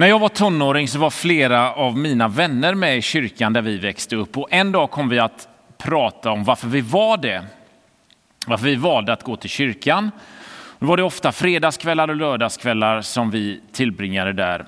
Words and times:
När 0.00 0.06
jag 0.06 0.18
var 0.18 0.28
tonåring 0.28 0.88
så 0.88 0.98
var 0.98 1.10
flera 1.10 1.72
av 1.72 1.98
mina 1.98 2.28
vänner 2.28 2.74
med 2.74 2.98
i 2.98 3.02
kyrkan 3.02 3.52
där 3.52 3.62
vi 3.62 3.78
växte 3.78 4.16
upp 4.16 4.38
och 4.38 4.48
en 4.50 4.72
dag 4.72 4.90
kom 4.90 5.08
vi 5.08 5.18
att 5.18 5.48
prata 5.78 6.30
om 6.30 6.44
varför 6.44 6.68
vi 6.68 6.80
var 6.80 7.16
det. 7.16 7.44
Varför 8.46 8.64
vi 8.64 8.76
valde 8.76 9.12
att 9.12 9.22
gå 9.22 9.36
till 9.36 9.50
kyrkan. 9.50 10.10
Då 10.78 10.86
var 10.86 10.96
det 10.96 11.02
ofta 11.02 11.32
fredagskvällar 11.32 12.08
och 12.08 12.16
lördagskvällar 12.16 13.00
som 13.00 13.30
vi 13.30 13.60
tillbringade 13.72 14.32
där. 14.32 14.66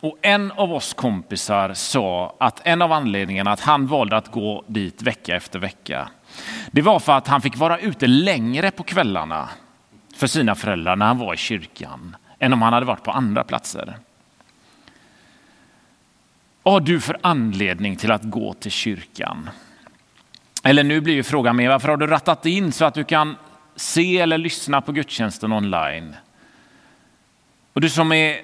Och 0.00 0.18
en 0.22 0.52
av 0.52 0.72
oss 0.72 0.94
kompisar 0.94 1.74
sa 1.74 2.36
att 2.40 2.60
en 2.64 2.82
av 2.82 2.92
anledningarna 2.92 3.52
att 3.52 3.60
han 3.60 3.86
valde 3.86 4.16
att 4.16 4.30
gå 4.30 4.64
dit 4.66 5.02
vecka 5.02 5.36
efter 5.36 5.58
vecka, 5.58 6.08
det 6.70 6.82
var 6.82 6.98
för 7.00 7.12
att 7.12 7.28
han 7.28 7.40
fick 7.40 7.56
vara 7.56 7.78
ute 7.78 8.06
längre 8.06 8.70
på 8.70 8.82
kvällarna 8.82 9.48
för 10.16 10.26
sina 10.26 10.54
föräldrar 10.54 10.96
när 10.96 11.06
han 11.06 11.18
var 11.18 11.34
i 11.34 11.36
kyrkan 11.36 12.16
än 12.38 12.52
om 12.52 12.62
han 12.62 12.72
hade 12.72 12.86
varit 12.86 13.04
på 13.04 13.10
andra 13.10 13.44
platser. 13.44 13.96
Vad 16.62 16.74
har 16.74 16.80
du 16.80 17.00
för 17.00 17.18
anledning 17.20 17.96
till 17.96 18.10
att 18.10 18.22
gå 18.22 18.54
till 18.54 18.70
kyrkan? 18.70 19.50
Eller 20.62 20.84
nu 20.84 21.00
blir 21.00 21.14
ju 21.14 21.22
frågan 21.22 21.56
mer, 21.56 21.68
varför 21.68 21.88
har 21.88 21.96
du 21.96 22.06
rattat 22.06 22.46
in 22.46 22.72
så 22.72 22.84
att 22.84 22.94
du 22.94 23.04
kan 23.04 23.36
se 23.76 24.18
eller 24.18 24.38
lyssna 24.38 24.80
på 24.80 24.92
gudstjänsten 24.92 25.52
online? 25.52 26.16
Och 27.72 27.80
du 27.80 27.88
som 27.88 28.12
är 28.12 28.40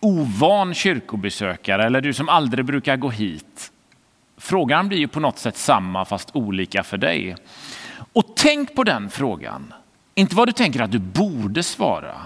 ovan 0.00 0.74
kyrkobesökare 0.74 1.84
eller 1.84 2.00
du 2.00 2.12
som 2.12 2.28
aldrig 2.28 2.64
brukar 2.64 2.96
gå 2.96 3.10
hit. 3.10 3.72
Frågan 4.36 4.88
blir 4.88 4.98
ju 4.98 5.08
på 5.08 5.20
något 5.20 5.38
sätt 5.38 5.56
samma 5.56 6.04
fast 6.04 6.36
olika 6.36 6.82
för 6.82 6.96
dig. 6.98 7.36
Och 8.12 8.24
tänk 8.36 8.74
på 8.74 8.84
den 8.84 9.10
frågan. 9.10 9.74
Inte 10.14 10.36
vad 10.36 10.48
du 10.48 10.52
tänker 10.52 10.80
att 10.80 10.92
du 10.92 10.98
borde 10.98 11.62
svara, 11.62 12.22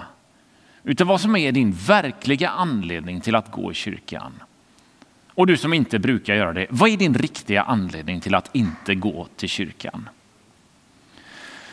utan 0.84 1.06
vad 1.06 1.20
som 1.20 1.36
är 1.36 1.52
din 1.52 1.72
verkliga 1.72 2.48
anledning 2.48 3.20
till 3.20 3.34
att 3.34 3.50
gå 3.50 3.70
i 3.72 3.74
kyrkan. 3.74 4.32
Och 5.40 5.46
du 5.46 5.56
som 5.56 5.72
inte 5.72 5.98
brukar 5.98 6.34
göra 6.34 6.52
det, 6.52 6.66
vad 6.70 6.90
är 6.90 6.96
din 6.96 7.14
riktiga 7.14 7.62
anledning 7.62 8.20
till 8.20 8.34
att 8.34 8.50
inte 8.52 8.94
gå 8.94 9.26
till 9.36 9.48
kyrkan? 9.48 10.08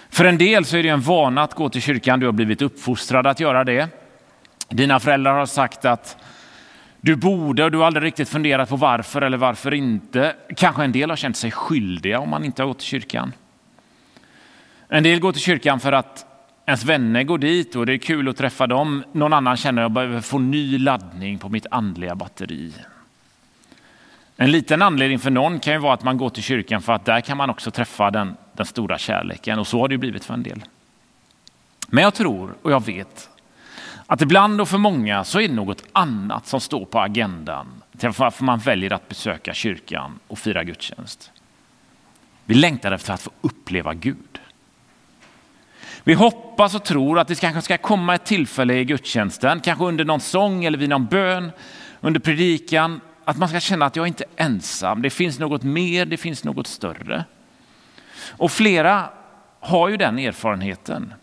För 0.09 0.25
en 0.25 0.37
del 0.37 0.65
så 0.65 0.77
är 0.77 0.83
det 0.83 0.89
en 0.89 1.01
vana 1.01 1.43
att 1.43 1.53
gå 1.53 1.69
till 1.69 1.81
kyrkan, 1.81 2.19
du 2.19 2.25
har 2.25 2.33
blivit 2.33 2.61
uppfostrad 2.61 3.27
att 3.27 3.39
göra 3.39 3.63
det. 3.63 3.89
Dina 4.69 4.99
föräldrar 4.99 5.33
har 5.33 5.45
sagt 5.45 5.85
att 5.85 6.17
du 7.01 7.15
borde 7.15 7.63
och 7.63 7.71
du 7.71 7.77
har 7.77 7.85
aldrig 7.85 8.03
riktigt 8.03 8.29
funderat 8.29 8.69
på 8.69 8.75
varför 8.75 9.21
eller 9.21 9.37
varför 9.37 9.73
inte. 9.73 10.35
Kanske 10.55 10.83
en 10.83 10.91
del 10.91 11.09
har 11.09 11.17
känt 11.17 11.37
sig 11.37 11.51
skyldiga 11.51 12.19
om 12.19 12.29
man 12.29 12.43
inte 12.43 12.61
har 12.61 12.67
gått 12.67 12.79
till 12.79 12.87
kyrkan. 12.87 13.33
En 14.89 15.03
del 15.03 15.19
går 15.19 15.31
till 15.31 15.41
kyrkan 15.41 15.79
för 15.79 15.91
att 15.91 16.25
ens 16.65 16.85
vänner 16.85 17.23
går 17.23 17.37
dit 17.37 17.75
och 17.75 17.85
det 17.85 17.93
är 17.93 17.97
kul 17.97 18.29
att 18.29 18.37
träffa 18.37 18.67
dem. 18.67 19.03
Någon 19.11 19.33
annan 19.33 19.57
känner 19.57 19.81
att 19.81 19.83
jag 19.85 19.91
behöver 19.91 20.21
få 20.21 20.39
ny 20.39 20.77
laddning 20.77 21.37
på 21.37 21.49
mitt 21.49 21.65
andliga 21.71 22.15
batteri. 22.15 22.73
En 24.39 24.51
liten 24.51 24.81
anledning 24.81 25.19
för 25.19 25.31
någon 25.31 25.59
kan 25.59 25.73
ju 25.73 25.79
vara 25.79 25.93
att 25.93 26.03
man 26.03 26.17
går 26.17 26.29
till 26.29 26.43
kyrkan 26.43 26.81
för 26.81 26.93
att 26.93 27.05
där 27.05 27.21
kan 27.21 27.37
man 27.37 27.49
också 27.49 27.71
träffa 27.71 28.11
den, 28.11 28.37
den 28.53 28.65
stora 28.65 28.97
kärleken 28.97 29.59
och 29.59 29.67
så 29.67 29.79
har 29.79 29.87
det 29.87 29.93
ju 29.93 29.97
blivit 29.97 30.25
för 30.25 30.33
en 30.33 30.43
del. 30.43 30.63
Men 31.87 32.03
jag 32.03 32.13
tror 32.13 32.55
och 32.61 32.71
jag 32.71 32.85
vet 32.85 33.29
att 34.05 34.21
ibland 34.21 34.61
och 34.61 34.69
för 34.69 34.77
många 34.77 35.23
så 35.23 35.39
är 35.39 35.47
det 35.47 35.53
något 35.53 35.83
annat 35.91 36.47
som 36.47 36.59
står 36.59 36.85
på 36.85 36.99
agendan 36.99 37.67
till 37.97 38.09
varför 38.09 38.43
man 38.43 38.59
väljer 38.59 38.93
att 38.93 39.09
besöka 39.09 39.53
kyrkan 39.53 40.19
och 40.27 40.39
fira 40.39 40.63
gudstjänst. 40.63 41.31
Vi 42.45 42.53
längtar 42.53 42.91
efter 42.91 43.13
att 43.13 43.21
få 43.21 43.31
uppleva 43.41 43.93
Gud. 43.93 44.39
Vi 46.03 46.13
hoppas 46.13 46.75
och 46.75 46.85
tror 46.85 47.19
att 47.19 47.27
det 47.27 47.39
kanske 47.39 47.61
ska 47.61 47.77
komma 47.77 48.15
ett 48.15 48.25
tillfälle 48.25 48.73
i 48.73 48.85
gudstjänsten, 48.85 49.59
kanske 49.59 49.85
under 49.85 50.05
någon 50.05 50.19
sång 50.19 50.65
eller 50.65 50.77
vid 50.77 50.89
någon 50.89 51.05
bön, 51.05 51.51
under 52.01 52.19
predikan, 52.19 53.01
att 53.27 53.37
man 53.37 53.49
ska 53.49 53.59
känna 53.59 53.85
att 53.85 53.95
jag 53.95 54.07
inte 54.07 54.23
är 54.23 54.45
ensam. 54.45 55.01
Det 55.01 55.09
finns 55.09 55.39
något 55.39 55.63
mer, 55.63 56.05
det 56.05 56.17
finns 56.17 56.43
något 56.43 56.67
större. 56.67 57.25
Och 58.29 58.51
flera 58.51 59.09
har 59.59 59.89
ju 59.89 59.97
den 59.97 60.19
erfarenheten. 60.19 61.13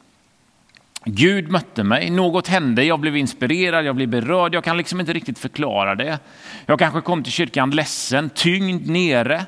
Gud 1.05 1.51
mötte 1.51 1.83
mig, 1.83 2.11
något 2.11 2.49
hände, 2.49 2.85
jag 2.85 3.01
blev 3.01 3.17
inspirerad, 3.17 3.85
jag 3.85 3.97
blev 3.97 4.09
berörd, 4.09 4.55
jag 4.55 4.65
kan 4.65 4.77
liksom 4.77 5.01
inte 5.01 5.13
riktigt 5.13 5.39
förklara 5.39 5.95
det. 5.95 6.19
Jag 6.67 6.79
kanske 6.79 7.01
kom 7.01 7.23
till 7.23 7.33
kyrkan 7.33 7.71
ledsen, 7.71 8.31
tyngd, 8.31 8.89
nere. 8.89 9.47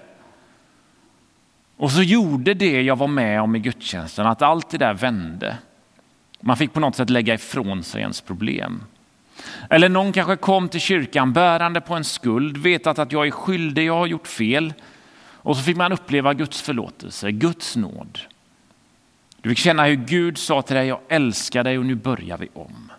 Och 1.77 1.91
så 1.91 2.03
gjorde 2.03 2.55
det 2.55 2.83
jag 2.83 2.97
var 2.97 3.09
med 3.09 3.41
om 3.41 3.57
i 3.57 3.59
gudstjänsten 3.59 4.27
att 4.27 4.43
allt 4.43 4.71
det 4.71 4.79
där 4.79 4.95
vände. 4.95 5.57
Man 6.41 6.57
fick 6.57 6.73
på 6.73 6.81
något 6.81 6.97
sätt 6.97 7.11
lägga 7.11 7.35
ifrån 7.35 7.83
sig 7.83 8.01
ens 8.01 8.21
problem. 8.21 8.83
Eller 9.71 9.89
någon 9.89 10.13
kanske 10.13 10.37
kom 10.37 10.69
till 10.69 10.81
kyrkan 10.81 11.33
bärande 11.33 11.81
på 11.81 11.95
en 11.95 12.05
skuld, 12.05 12.57
vetat 12.57 12.99
att 12.99 13.13
jag 13.13 13.27
är 13.27 13.31
skyldig, 13.31 13.85
jag 13.85 13.97
har 13.97 14.07
gjort 14.07 14.27
fel. 14.27 14.75
Och 15.47 15.57
så 15.57 15.63
fick 15.63 15.77
man 15.77 15.93
uppleva 15.93 16.35
Guds 16.35 16.63
förlåtelse, 16.63 17.33
Guds 17.33 17.77
nåd. 17.77 18.19
Du 19.41 19.49
fick 19.49 19.59
känna 19.59 19.85
hur 19.85 19.95
Gud 19.95 20.39
sa 20.39 20.63
till 20.63 20.77
dig, 20.77 20.87
jag 20.87 21.01
älskar 21.09 21.65
dig 21.65 21.79
och 21.79 21.87
nu 21.87 21.95
börjar 21.95 22.39
vi 22.39 22.49
om. 22.55 22.93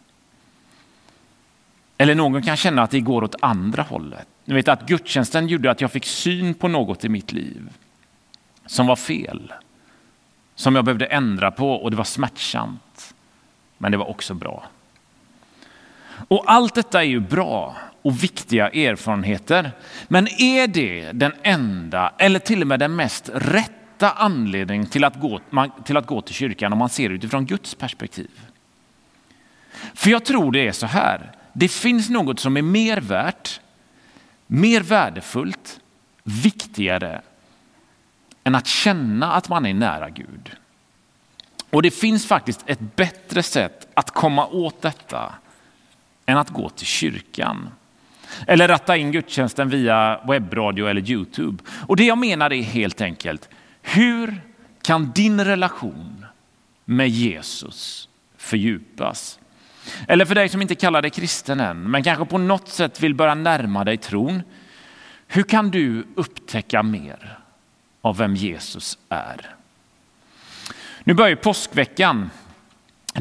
Eller 1.98 2.16
någon 2.16 2.42
kan 2.42 2.58
känna 2.58 2.82
att 2.82 2.92
det 2.92 3.00
går 3.00 3.24
åt 3.24 3.36
andra 3.42 3.84
hållet. 3.84 4.28
Ni 4.46 4.54
vet 4.54 4.68
att 4.68 4.88
gudstjänsten 4.88 5.48
gjorde 5.48 5.72
att 5.72 5.82
jag 5.82 5.92
fick 5.92 6.06
syn 6.06 6.54
på 6.54 6.68
något 6.68 7.06
i 7.06 7.10
mitt 7.10 7.32
liv 7.32 7.70
som 8.66 8.88
var 8.88 8.96
fel. 8.96 9.54
Som 10.56 10.76
jag 10.76 10.86
behövde 10.86 11.06
ändra 11.06 11.52
på 11.52 11.72
och 11.74 11.92
det 11.92 11.98
var 11.98 12.04
smärtsamt. 12.04 13.14
Men 13.78 13.92
det 13.92 13.98
var 13.98 14.10
också 14.10 14.34
bra. 14.34 14.66
Och 16.28 16.44
allt 16.52 16.76
detta 16.76 17.04
är 17.04 17.08
ju 17.08 17.20
bra 17.20 17.76
och 18.02 18.24
viktiga 18.24 18.70
erfarenheter. 18.70 19.72
Men 20.08 20.28
är 20.28 20.68
det 20.68 21.12
den 21.12 21.34
enda 21.44 22.14
eller 22.18 22.40
till 22.40 22.62
och 22.62 22.68
med 22.68 22.80
den 22.80 22.96
mest 22.96 23.30
rätta 23.34 24.12
anledningen 24.12 24.88
till 24.88 25.04
att 25.04 25.20
gå 25.20 25.40
till, 25.86 25.98
att 25.98 26.08
gå 26.08 26.22
till 26.22 26.36
kyrkan 26.36 26.74
om 26.74 26.80
man 26.80 26.90
ser 26.90 27.10
utifrån 27.10 27.46
Guds 27.46 27.76
perspektiv? 27.76 28.30
För 29.94 30.10
jag 30.10 30.26
tror 30.26 30.52
det 30.52 30.68
är 30.68 30.72
så 30.72 30.86
här. 30.86 31.32
Det 31.54 31.68
finns 31.68 32.10
något 32.10 32.40
som 32.40 32.58
är 32.58 32.62
mer 32.62 33.02
värt, 33.02 33.60
mer 34.48 34.82
värdefullt, 34.82 35.80
viktigare 36.24 37.22
än 38.44 38.56
att 38.56 38.68
känna 38.68 39.34
att 39.34 39.50
man 39.50 39.66
är 39.66 39.74
nära 39.74 40.10
Gud. 40.10 40.52
Och 41.70 41.82
det 41.82 41.92
finns 41.92 42.26
faktiskt 42.28 42.64
ett 42.66 42.96
bättre 42.96 43.44
sätt 43.44 43.88
att 43.94 44.12
komma 44.12 44.48
åt 44.48 44.82
detta 44.82 45.34
än 46.28 46.38
att 46.38 46.50
gå 46.50 46.70
till 46.70 46.88
kyrkan. 46.88 47.70
Eller 48.48 48.68
ratta 48.68 48.98
in 48.98 49.12
gudstjänsten 49.12 49.70
via 49.70 50.20
webbradio 50.28 50.88
eller 50.88 51.12
Youtube. 51.12 51.64
Och 51.88 51.96
det 51.96 52.06
jag 52.06 52.18
menar 52.18 52.54
är 52.54 52.62
helt 52.62 53.02
enkelt, 53.02 53.50
hur 53.82 54.42
kan 54.82 55.12
din 55.12 55.46
relation 55.46 56.26
med 56.86 57.10
Jesus 57.10 58.10
fördjupas? 58.38 59.40
Eller 60.08 60.26
för 60.26 60.36
dig 60.36 60.50
som 60.50 60.62
inte 60.62 60.76
kallar 60.76 61.02
dig 61.02 61.12
kristen 61.12 61.60
än, 61.60 61.92
men 61.92 62.04
kanske 62.04 62.26
på 62.26 62.38
något 62.38 62.70
sätt 62.70 63.04
vill 63.04 63.16
börja 63.16 63.36
närma 63.36 63.84
dig 63.84 63.98
tron. 63.98 64.44
Hur 65.28 65.44
kan 65.44 65.72
du 65.72 66.08
upptäcka 66.16 66.84
mer 66.84 67.40
av 68.02 68.18
vem 68.18 68.36
Jesus 68.36 68.98
är? 69.10 69.56
Nu 71.04 71.14
börjar 71.14 71.36
påskveckan 71.36 72.30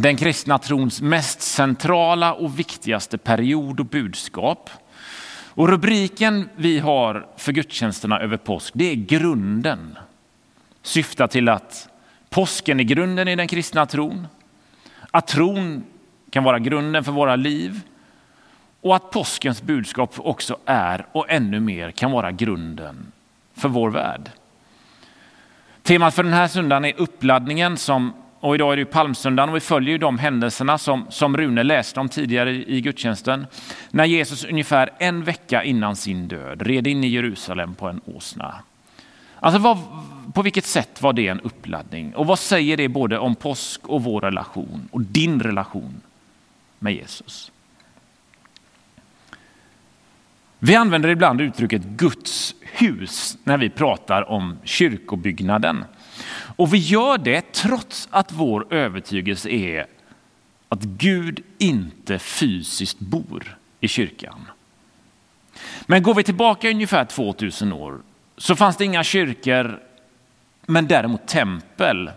den 0.00 0.16
kristna 0.16 0.58
trons 0.58 1.00
mest 1.00 1.42
centrala 1.42 2.32
och 2.32 2.58
viktigaste 2.58 3.18
period 3.18 3.80
och 3.80 3.86
budskap. 3.86 4.70
Och 5.48 5.68
rubriken 5.68 6.48
vi 6.56 6.78
har 6.78 7.26
för 7.36 7.52
gudstjänsterna 7.52 8.20
över 8.20 8.36
påsk, 8.36 8.72
det 8.76 8.84
är 8.84 8.94
grunden. 8.94 9.98
Syftar 10.82 11.26
till 11.26 11.48
att 11.48 11.88
påsken 12.30 12.80
är 12.80 12.84
grunden 12.84 13.28
i 13.28 13.36
den 13.36 13.48
kristna 13.48 13.86
tron. 13.86 14.26
Att 15.10 15.26
tron 15.26 15.84
kan 16.30 16.44
vara 16.44 16.58
grunden 16.58 17.04
för 17.04 17.12
våra 17.12 17.36
liv. 17.36 17.80
Och 18.80 18.96
att 18.96 19.10
påskens 19.10 19.62
budskap 19.62 20.14
också 20.16 20.56
är 20.64 21.06
och 21.12 21.26
ännu 21.28 21.60
mer 21.60 21.90
kan 21.90 22.10
vara 22.10 22.32
grunden 22.32 23.12
för 23.54 23.68
vår 23.68 23.90
värld. 23.90 24.30
Temat 25.82 26.14
för 26.14 26.22
den 26.22 26.32
här 26.32 26.48
söndagen 26.48 26.84
är 26.84 26.94
uppladdningen 26.96 27.76
som 27.76 28.12
och 28.40 28.54
idag 28.54 28.72
är 28.72 28.76
det 28.76 28.80
ju 28.80 28.86
palmsöndagen 28.86 29.48
och 29.48 29.56
vi 29.56 29.60
följer 29.60 29.92
ju 29.92 29.98
de 29.98 30.18
händelserna 30.18 30.78
som, 30.78 31.06
som 31.08 31.36
Rune 31.36 31.62
läste 31.62 32.00
om 32.00 32.08
tidigare 32.08 32.50
i 32.50 32.80
gudstjänsten. 32.80 33.46
När 33.90 34.04
Jesus 34.04 34.44
ungefär 34.44 34.90
en 34.98 35.24
vecka 35.24 35.64
innan 35.64 35.96
sin 35.96 36.28
död 36.28 36.62
red 36.62 36.86
in 36.86 37.04
i 37.04 37.08
Jerusalem 37.08 37.74
på 37.74 37.88
en 37.88 38.00
åsna. 38.04 38.54
Alltså 39.40 39.58
vad, 39.58 39.78
på 40.34 40.42
vilket 40.42 40.64
sätt 40.64 41.02
var 41.02 41.12
det 41.12 41.28
en 41.28 41.40
uppladdning? 41.40 42.14
Och 42.14 42.26
vad 42.26 42.38
säger 42.38 42.76
det 42.76 42.88
både 42.88 43.18
om 43.18 43.34
påsk 43.34 43.88
och 43.88 44.04
vår 44.04 44.20
relation 44.20 44.88
och 44.90 45.00
din 45.00 45.40
relation 45.40 46.00
med 46.78 46.94
Jesus? 46.94 47.52
Vi 50.58 50.74
använder 50.74 51.08
ibland 51.08 51.40
uttrycket 51.40 51.82
Guds 51.82 52.54
hus 52.62 53.36
när 53.44 53.58
vi 53.58 53.70
pratar 53.70 54.30
om 54.30 54.58
kyrkobyggnaden. 54.64 55.84
Och 56.56 56.74
vi 56.74 56.78
gör 56.78 57.18
det 57.18 57.52
trots 57.52 58.08
att 58.10 58.32
vår 58.32 58.74
övertygelse 58.74 59.50
är 59.50 59.86
att 60.68 60.82
Gud 60.82 61.40
inte 61.58 62.18
fysiskt 62.18 62.98
bor 62.98 63.58
i 63.80 63.88
kyrkan. 63.88 64.46
Men 65.86 66.02
går 66.02 66.14
vi 66.14 66.22
tillbaka 66.22 66.70
ungefär 66.70 67.04
2000 67.04 67.72
år 67.72 68.00
så 68.36 68.56
fanns 68.56 68.76
det 68.76 68.84
inga 68.84 69.04
kyrkor, 69.04 69.80
men 70.66 70.86
däremot 70.86 71.26
tempel. 71.26 72.10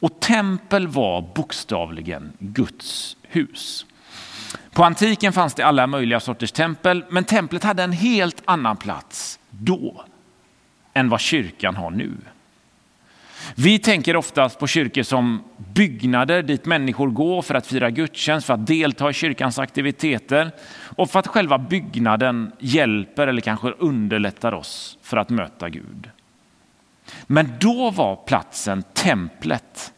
Och 0.00 0.20
tempel 0.20 0.88
var 0.88 1.22
bokstavligen 1.34 2.32
Guds 2.38 3.16
hus. 3.22 3.86
På 4.72 4.84
antiken 4.84 5.32
fanns 5.32 5.54
det 5.54 5.62
alla 5.62 5.86
möjliga 5.86 6.20
sorters 6.20 6.52
tempel, 6.52 7.04
men 7.10 7.24
templet 7.24 7.64
hade 7.64 7.82
en 7.82 7.92
helt 7.92 8.42
annan 8.44 8.76
plats 8.76 9.38
då 9.50 10.04
än 10.94 11.08
vad 11.08 11.20
kyrkan 11.20 11.76
har 11.76 11.90
nu. 11.90 12.12
Vi 13.54 13.78
tänker 13.78 14.16
oftast 14.16 14.58
på 14.58 14.66
kyrkor 14.66 15.02
som 15.02 15.44
byggnader 15.56 16.42
dit 16.42 16.66
människor 16.66 17.08
går 17.08 17.42
för 17.42 17.54
att 17.54 17.66
fira 17.66 17.90
gudstjänst, 17.90 18.46
för 18.46 18.54
att 18.54 18.66
delta 18.66 19.10
i 19.10 19.12
kyrkans 19.12 19.58
aktiviteter 19.58 20.50
och 20.96 21.10
för 21.10 21.18
att 21.18 21.26
själva 21.26 21.58
byggnaden 21.58 22.52
hjälper 22.58 23.26
eller 23.26 23.40
kanske 23.40 23.70
underlättar 23.70 24.52
oss 24.52 24.98
för 25.02 25.16
att 25.16 25.30
möta 25.30 25.68
Gud. 25.68 26.10
Men 27.26 27.52
då 27.60 27.90
var 27.90 28.16
platsen 28.16 28.82
templet. 28.82 29.92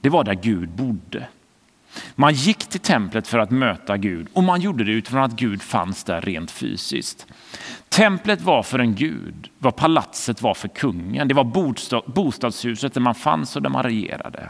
Det 0.00 0.08
var 0.08 0.24
där 0.24 0.34
Gud 0.34 0.68
bodde. 0.68 1.26
Man 2.14 2.34
gick 2.34 2.66
till 2.66 2.80
templet 2.80 3.28
för 3.28 3.38
att 3.38 3.50
möta 3.50 3.96
Gud 3.96 4.28
och 4.32 4.44
man 4.44 4.60
gjorde 4.60 4.84
det 4.84 4.92
utifrån 4.92 5.22
att 5.22 5.32
Gud 5.36 5.62
fanns 5.62 6.04
där 6.04 6.20
rent 6.20 6.50
fysiskt. 6.50 7.26
Templet 7.94 8.40
var 8.40 8.62
för 8.62 8.78
en 8.78 8.94
gud 8.94 9.50
vad 9.58 9.76
palatset 9.76 10.42
var 10.42 10.54
för 10.54 10.68
kungen. 10.68 11.28
Det 11.28 11.34
var 11.34 11.44
bostadshuset 12.10 12.94
där 12.94 13.00
man 13.00 13.14
fanns 13.14 13.56
och 13.56 13.62
där 13.62 13.70
man 13.70 13.82
regerade. 13.82 14.48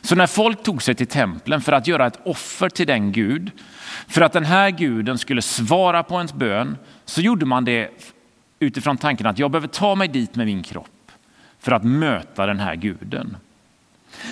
Så 0.00 0.14
när 0.14 0.26
folk 0.26 0.62
tog 0.62 0.82
sig 0.82 0.94
till 0.94 1.06
templen 1.06 1.60
för 1.60 1.72
att 1.72 1.86
göra 1.86 2.06
ett 2.06 2.20
offer 2.24 2.68
till 2.68 2.86
den 2.86 3.12
gud, 3.12 3.50
för 4.06 4.20
att 4.20 4.32
den 4.32 4.44
här 4.44 4.70
guden 4.70 5.18
skulle 5.18 5.42
svara 5.42 6.02
på 6.02 6.14
ens 6.14 6.34
bön, 6.34 6.76
så 7.04 7.20
gjorde 7.20 7.46
man 7.46 7.64
det 7.64 7.90
utifrån 8.58 8.96
tanken 8.96 9.26
att 9.26 9.38
jag 9.38 9.50
behöver 9.50 9.68
ta 9.68 9.94
mig 9.94 10.08
dit 10.08 10.34
med 10.34 10.46
min 10.46 10.62
kropp 10.62 11.12
för 11.58 11.72
att 11.72 11.84
möta 11.84 12.46
den 12.46 12.60
här 12.60 12.74
guden. 12.74 13.36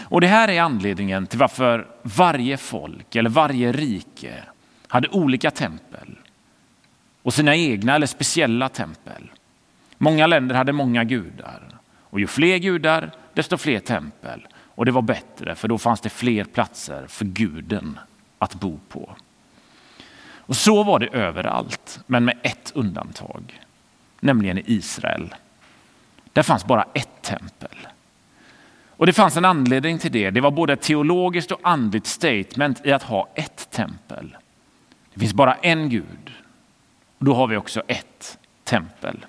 Och 0.02 0.20
Det 0.20 0.26
här 0.26 0.49
är 0.49 0.62
anledningen 0.62 1.26
till 1.26 1.38
varför 1.38 1.87
varje 2.02 2.56
folk 2.56 3.17
eller 3.17 3.31
varje 3.31 3.72
rike 3.72 4.34
hade 4.88 5.08
olika 5.08 5.50
tempel 5.50 6.17
och 7.26 7.34
sina 7.34 7.56
egna 7.56 7.94
eller 7.94 8.06
speciella 8.06 8.69
tempel. 8.69 9.31
Många 9.99 10.26
länder 10.26 10.55
hade 10.55 10.73
många 10.73 11.05
gudar 11.05 11.62
och 12.00 12.20
ju 12.20 12.26
fler 12.26 12.58
gudar 12.58 13.11
desto 13.34 13.56
fler 13.56 13.81
tempel. 13.81 14.46
Och 14.55 14.84
det 14.84 14.93
var 14.93 15.02
bättre 15.02 15.55
för 15.55 15.69
då 15.69 15.78
fanns 15.78 16.00
det 16.00 16.08
fler 16.08 16.44
platser 16.44 17.06
för 17.08 17.25
guden 17.25 17.99
att 18.38 18.55
bo 18.55 18.78
på. 18.88 19.17
Och 20.37 20.56
så 20.56 20.82
var 20.82 20.99
det 20.99 21.06
överallt, 21.06 22.00
men 22.06 22.25
med 22.25 22.38
ett 22.43 22.73
undantag, 22.75 23.61
nämligen 24.20 24.58
i 24.58 24.64
Israel. 24.67 25.34
Där 26.32 26.43
fanns 26.43 26.64
bara 26.64 26.84
ett 26.94 27.22
tempel. 27.22 27.88
Och 28.90 29.06
det 29.06 29.12
fanns 29.12 29.37
en 29.37 29.44
anledning 29.44 29.99
till 29.99 30.12
det. 30.12 30.31
Det 30.31 30.40
var 30.40 30.50
både 30.50 30.72
ett 30.72 30.82
teologiskt 30.82 31.52
och 31.52 31.61
andligt 31.62 32.06
statement 32.06 32.87
i 32.87 32.93
att 32.93 33.02
ha 33.02 33.29
ett 33.34 33.70
tempel. 33.70 34.37
Det 35.14 35.20
finns 35.20 35.34
bara 35.34 35.55
en 35.55 35.88
Gud. 35.88 36.32
Då 37.19 37.35
har 37.35 37.47
vi 37.47 37.57
också 37.57 37.83
ett 37.87 38.39
tempel. 38.65 39.27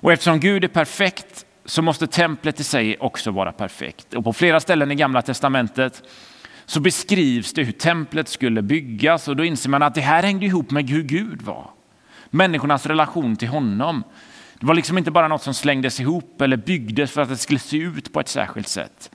Och 0.00 0.12
eftersom 0.12 0.40
Gud 0.40 0.64
är 0.64 0.68
perfekt 0.68 1.46
så 1.64 1.82
måste 1.82 2.06
templet 2.06 2.60
i 2.60 2.64
sig 2.64 2.96
också 2.98 3.30
vara 3.30 3.52
perfekt. 3.52 4.14
Och 4.14 4.24
på 4.24 4.32
flera 4.32 4.60
ställen 4.60 4.90
i 4.90 4.94
Gamla 4.94 5.22
Testamentet 5.22 6.02
så 6.66 6.80
beskrivs 6.80 7.52
det 7.52 7.62
hur 7.62 7.72
templet 7.72 8.28
skulle 8.28 8.62
byggas 8.62 9.28
och 9.28 9.36
då 9.36 9.44
inser 9.44 9.70
man 9.70 9.82
att 9.82 9.94
det 9.94 10.00
här 10.00 10.22
hängde 10.22 10.46
ihop 10.46 10.70
med 10.70 10.90
hur 10.90 11.02
Gud 11.02 11.42
var. 11.42 11.70
Människornas 12.30 12.86
relation 12.86 13.36
till 13.36 13.48
honom. 13.48 14.04
Det 14.60 14.66
var 14.66 14.74
liksom 14.74 14.98
inte 14.98 15.10
bara 15.10 15.28
något 15.28 15.42
som 15.42 15.54
slängdes 15.54 16.00
ihop 16.00 16.40
eller 16.40 16.56
byggdes 16.56 17.10
för 17.10 17.22
att 17.22 17.28
det 17.28 17.36
skulle 17.36 17.58
se 17.58 17.76
ut 17.76 18.12
på 18.12 18.20
ett 18.20 18.28
särskilt 18.28 18.68
sätt. 18.68 19.10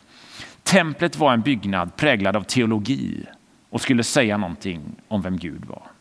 Templet 0.64 1.16
var 1.16 1.34
en 1.34 1.42
byggnad 1.42 1.96
präglad 1.96 2.36
av 2.36 2.44
teologi 2.44 3.26
och 3.70 3.82
skulle 3.82 4.04
säga 4.04 4.38
någonting 4.38 4.82
om 5.08 5.22
vem 5.22 5.38
Gud 5.38 5.66
var. 5.66 5.93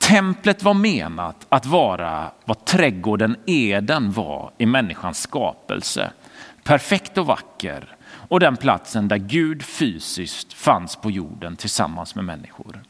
Templet 0.00 0.62
var 0.62 0.74
menat 0.74 1.46
att 1.48 1.66
vara 1.66 2.30
vad 2.44 2.64
trädgården 2.64 3.36
Eden 3.46 4.12
var 4.12 4.52
i 4.58 4.66
människans 4.66 5.22
skapelse. 5.22 6.10
Perfekt 6.64 7.18
och 7.18 7.26
vacker 7.26 7.96
och 8.06 8.40
den 8.40 8.56
platsen 8.56 9.08
där 9.08 9.16
Gud 9.16 9.62
fysiskt 9.62 10.52
fanns 10.52 10.96
på 10.96 11.10
jorden 11.10 11.56
tillsammans 11.56 12.14
med 12.14 12.24
människor. 12.24 12.82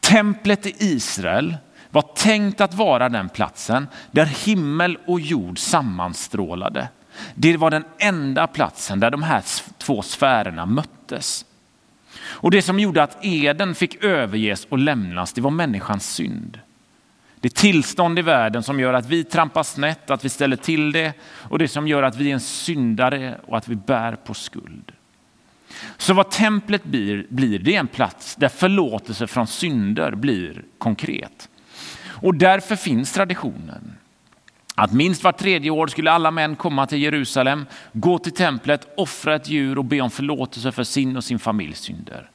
Templet 0.00 0.66
i 0.66 0.74
Israel 0.78 1.56
var 1.90 2.02
tänkt 2.02 2.60
att 2.60 2.74
vara 2.74 3.08
den 3.08 3.28
platsen 3.28 3.88
där 4.10 4.26
himmel 4.26 4.98
och 5.06 5.20
jord 5.20 5.58
sammanstrålade. 5.58 6.88
Det 7.34 7.56
var 7.56 7.70
den 7.70 7.84
enda 7.98 8.46
platsen 8.46 9.00
där 9.00 9.10
de 9.10 9.22
här 9.22 9.42
två 9.78 10.02
sfärerna 10.02 10.66
möttes. 10.66 11.44
Och 12.26 12.50
det 12.50 12.62
som 12.62 12.80
gjorde 12.80 13.02
att 13.02 13.18
Eden 13.24 13.74
fick 13.74 14.04
överges 14.04 14.64
och 14.64 14.78
lämnas, 14.78 15.32
det 15.32 15.40
var 15.40 15.50
människans 15.50 16.14
synd. 16.14 16.60
Det 17.40 17.54
tillstånd 17.54 18.18
i 18.18 18.22
världen 18.22 18.62
som 18.62 18.80
gör 18.80 18.94
att 18.94 19.06
vi 19.06 19.24
trampar 19.24 19.62
snett, 19.62 20.10
att 20.10 20.24
vi 20.24 20.28
ställer 20.28 20.56
till 20.56 20.92
det 20.92 21.12
och 21.22 21.58
det 21.58 21.68
som 21.68 21.88
gör 21.88 22.02
att 22.02 22.16
vi 22.16 22.30
är 22.30 22.34
en 22.34 22.40
syndare 22.40 23.38
och 23.46 23.56
att 23.56 23.68
vi 23.68 23.76
bär 23.76 24.16
på 24.16 24.34
skuld. 24.34 24.92
Så 25.96 26.14
vad 26.14 26.30
templet 26.30 26.84
blir, 26.84 27.26
blir 27.28 27.58
det 27.58 27.74
en 27.74 27.86
plats 27.86 28.36
där 28.36 28.48
förlåtelse 28.48 29.26
från 29.26 29.46
synder 29.46 30.14
blir 30.14 30.64
konkret. 30.78 31.48
Och 32.04 32.34
därför 32.34 32.76
finns 32.76 33.12
traditionen 33.12 33.96
att 34.78 34.92
minst 34.92 35.24
var 35.24 35.32
tredje 35.32 35.70
år 35.70 35.86
skulle 35.86 36.10
alla 36.10 36.30
män 36.30 36.56
komma 36.56 36.86
till 36.86 37.02
Jerusalem, 37.02 37.66
gå 37.92 38.18
till 38.18 38.32
templet, 38.32 38.88
offra 38.96 39.34
ett 39.34 39.48
djur 39.48 39.78
och 39.78 39.84
be 39.84 40.00
om 40.00 40.10
förlåtelse 40.10 40.72
för 40.72 40.84
sin 40.84 41.16
och 41.16 41.24
sin 41.24 41.38
familjs 41.38 41.80
synder. 41.80 42.30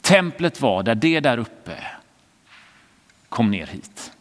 Templet 0.00 0.60
var 0.60 0.82
där 0.82 0.94
det 0.94 1.20
där 1.20 1.38
uppe 1.38 1.72
kom 3.28 3.50
ner 3.50 3.66
hit. 3.66 4.12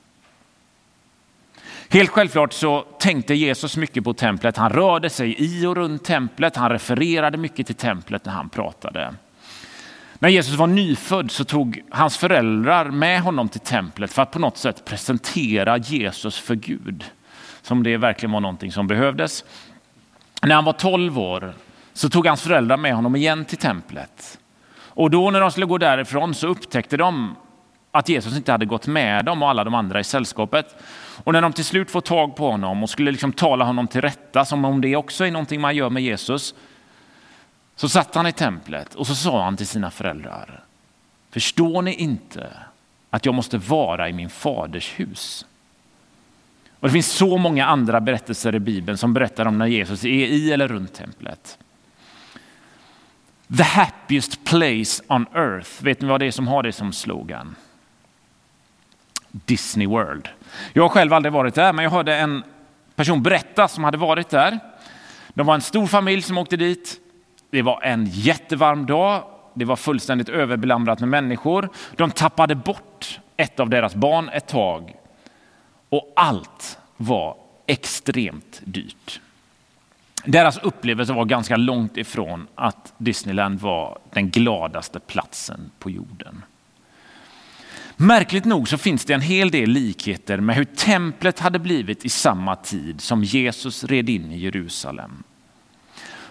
Helt 1.90 2.10
självklart 2.10 2.54
så 2.54 2.82
tänkte 2.82 3.34
Jesus 3.34 3.78
mycket 3.78 4.04
på 4.04 4.14
templet. 4.14 4.58
Han 4.58 4.72
rörde 4.72 5.10
sig 5.10 5.36
i 5.38 5.66
och 5.66 5.76
runt 5.76 6.04
templet. 6.04 6.56
Han 6.56 6.72
refererade 6.72 7.38
mycket 7.38 7.68
till 7.68 7.76
templet 7.76 8.26
när 8.26 8.34
han 8.34 8.50
pratade. 8.50 9.14
När 10.20 10.30
Jesus 10.30 10.56
var 10.56 10.68
nyfödd 10.68 11.32
så 11.32 11.44
tog 11.44 11.84
hans 11.90 12.18
föräldrar 12.18 12.86
med 12.86 13.22
honom 13.22 13.50
till 13.50 13.60
templet 13.60 14.12
för 14.12 14.22
att 14.22 14.32
på 14.32 14.40
något 14.40 14.58
sätt 14.58 14.86
presentera 14.86 15.78
Jesus 15.78 16.40
för 16.40 16.56
Gud. 16.56 17.04
Som 17.66 17.84
det 17.84 17.98
verkligen 17.98 18.32
var 18.32 18.40
någonting 18.40 18.72
som 18.72 18.88
behövdes. 18.88 19.46
När 20.42 20.56
han 20.56 20.66
var 20.66 20.74
12 20.74 21.20
år 21.20 21.54
så 21.94 22.10
tog 22.10 22.28
hans 22.28 22.42
föräldrar 22.42 22.78
med 22.78 22.96
honom 22.96 23.16
igen 23.16 23.46
till 23.46 23.58
templet. 23.58 24.40
Och 24.78 25.12
då 25.12 25.32
när 25.32 25.42
de 25.42 25.52
skulle 25.52 25.66
gå 25.66 25.78
därifrån 25.78 26.34
så 26.34 26.48
upptäckte 26.48 26.98
de 26.98 27.36
att 27.92 28.10
Jesus 28.10 28.38
inte 28.38 28.52
hade 28.52 28.66
gått 28.66 28.88
med 28.88 29.26
dem 29.26 29.44
och 29.44 29.50
alla 29.50 29.64
de 29.64 29.74
andra 29.74 30.00
i 30.00 30.04
sällskapet. 30.04 30.76
Och 31.24 31.34
när 31.34 31.42
de 31.42 31.54
till 31.54 31.66
slut 31.66 31.92
får 31.92 32.02
tag 32.02 32.36
på 32.36 32.52
honom 32.52 32.84
och 32.84 32.90
skulle 32.90 33.12
liksom 33.12 33.34
tala 33.34 33.66
honom 33.66 33.88
till 33.88 34.02
rätta, 34.02 34.46
som 34.46 34.66
om 34.66 34.82
det 34.82 34.96
också 34.96 35.26
är 35.26 35.32
någonting 35.32 35.62
man 35.62 35.76
gör 35.76 35.90
med 35.90 36.04
Jesus, 36.04 36.56
så 37.76 37.90
satt 37.90 38.16
han 38.16 38.28
i 38.28 38.32
templet 38.32 38.96
och 38.96 39.08
så 39.08 39.16
sa 39.16 39.44
han 39.44 39.58
till 39.58 39.68
sina 39.68 39.92
föräldrar, 39.92 40.64
förstår 41.32 41.82
ni 41.82 41.94
inte 41.94 42.50
att 43.10 43.26
jag 43.26 43.36
måste 43.36 43.58
vara 43.58 44.10
i 44.10 44.14
min 44.14 44.30
faders 44.30 45.00
hus? 45.00 45.46
Och 46.86 46.90
det 46.90 46.94
finns 46.94 47.12
så 47.12 47.38
många 47.38 47.66
andra 47.66 48.02
berättelser 48.02 48.56
i 48.56 48.60
Bibeln 48.60 48.98
som 48.98 49.14
berättar 49.14 49.46
om 49.46 49.58
när 49.58 49.66
Jesus 49.66 50.04
är 50.04 50.10
i 50.10 50.52
eller 50.52 50.68
runt 50.68 50.94
templet. 50.94 51.58
The 53.58 53.64
happiest 53.64 54.44
place 54.44 55.04
on 55.08 55.26
earth. 55.36 55.84
Vet 55.84 56.02
ni 56.02 56.08
vad 56.08 56.20
det 56.20 56.26
är 56.26 56.32
som 56.32 56.48
har 56.48 56.64
det 56.64 56.72
som 56.72 56.94
slogan? 56.94 57.56
Disney 59.32 59.88
World. 59.88 60.30
Jag 60.74 60.84
har 60.84 60.90
själv 60.90 61.14
aldrig 61.14 61.34
varit 61.34 61.56
där, 61.56 61.74
men 61.74 61.84
jag 61.84 61.92
hörde 61.92 62.16
en 62.16 62.44
person 62.96 63.24
berätta 63.24 63.68
som 63.68 63.84
hade 63.84 63.98
varit 63.98 64.30
där. 64.30 64.60
De 65.30 65.48
var 65.48 65.56
en 65.56 65.62
stor 65.62 65.88
familj 65.88 66.22
som 66.22 66.38
åkte 66.38 66.58
dit. 66.58 67.00
Det 67.50 67.62
var 67.62 67.82
en 67.84 68.06
jättevarm 68.06 68.86
dag. 68.86 69.24
Det 69.54 69.66
var 69.66 69.76
fullständigt 69.76 70.30
överbelamrat 70.30 71.00
med 71.00 71.10
människor. 71.10 71.70
De 71.96 72.12
tappade 72.12 72.56
bort 72.56 73.20
ett 73.38 73.60
av 73.60 73.70
deras 73.70 73.96
barn 73.96 74.30
ett 74.30 74.48
tag 74.48 74.96
och 75.90 76.14
allt 76.16 76.78
var 76.98 77.38
extremt 77.68 78.62
dyrt. 78.66 79.20
Deras 80.26 80.58
upplevelse 80.58 81.14
var 81.14 81.26
ganska 81.26 81.56
långt 81.56 81.98
ifrån 81.98 82.48
att 82.56 82.94
Disneyland 82.98 83.60
var 83.60 84.00
den 84.14 84.30
gladaste 84.30 85.00
platsen 85.00 85.72
på 85.80 85.90
jorden. 85.90 86.44
Märkligt 87.98 88.46
nog 88.46 88.68
så 88.68 88.78
finns 88.78 89.06
det 89.06 89.14
en 89.14 89.22
hel 89.22 89.52
del 89.52 89.70
likheter 89.70 90.38
med 90.38 90.56
hur 90.56 90.64
templet 90.64 91.40
hade 91.40 91.60
blivit 91.60 92.06
i 92.06 92.10
samma 92.10 92.56
tid 92.56 93.02
som 93.02 93.24
Jesus 93.24 93.84
red 93.84 94.10
in 94.10 94.32
i 94.32 94.38
Jerusalem. 94.38 95.24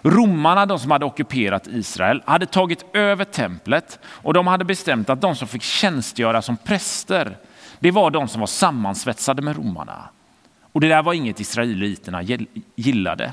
Romarna, 0.03 0.67
de 0.67 0.79
som 0.79 0.91
hade 0.91 1.05
ockuperat 1.05 1.67
Israel, 1.67 2.23
hade 2.27 2.47
tagit 2.47 2.85
över 2.93 3.25
templet 3.25 3.99
och 4.07 4.35
de 4.35 4.47
hade 4.47 4.65
bestämt 4.65 5.11
att 5.11 5.21
de 5.21 5.37
som 5.37 5.49
fick 5.49 5.63
tjänstgöra 5.63 6.43
som 6.43 6.57
präster, 6.57 7.37
det 7.85 7.91
var 7.91 8.11
de 8.11 8.29
som 8.29 8.41
var 8.41 8.47
sammansvetsade 8.47 9.43
med 9.43 9.57
romarna. 9.57 10.09
Och 10.73 10.81
det 10.81 10.89
där 10.89 11.03
var 11.03 11.15
inget 11.15 11.41
israeliterna 11.41 12.23
gillade. 12.75 13.33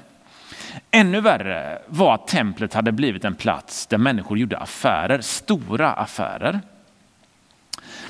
Ännu 0.91 1.22
värre 1.22 1.81
var 1.88 2.15
att 2.15 2.27
templet 2.27 2.74
hade 2.74 2.91
blivit 2.91 3.25
en 3.25 3.36
plats 3.36 3.88
där 3.88 3.98
människor 3.98 4.38
gjorde 4.38 4.58
affärer, 4.58 5.22
stora 5.22 5.93
affärer. 5.93 6.62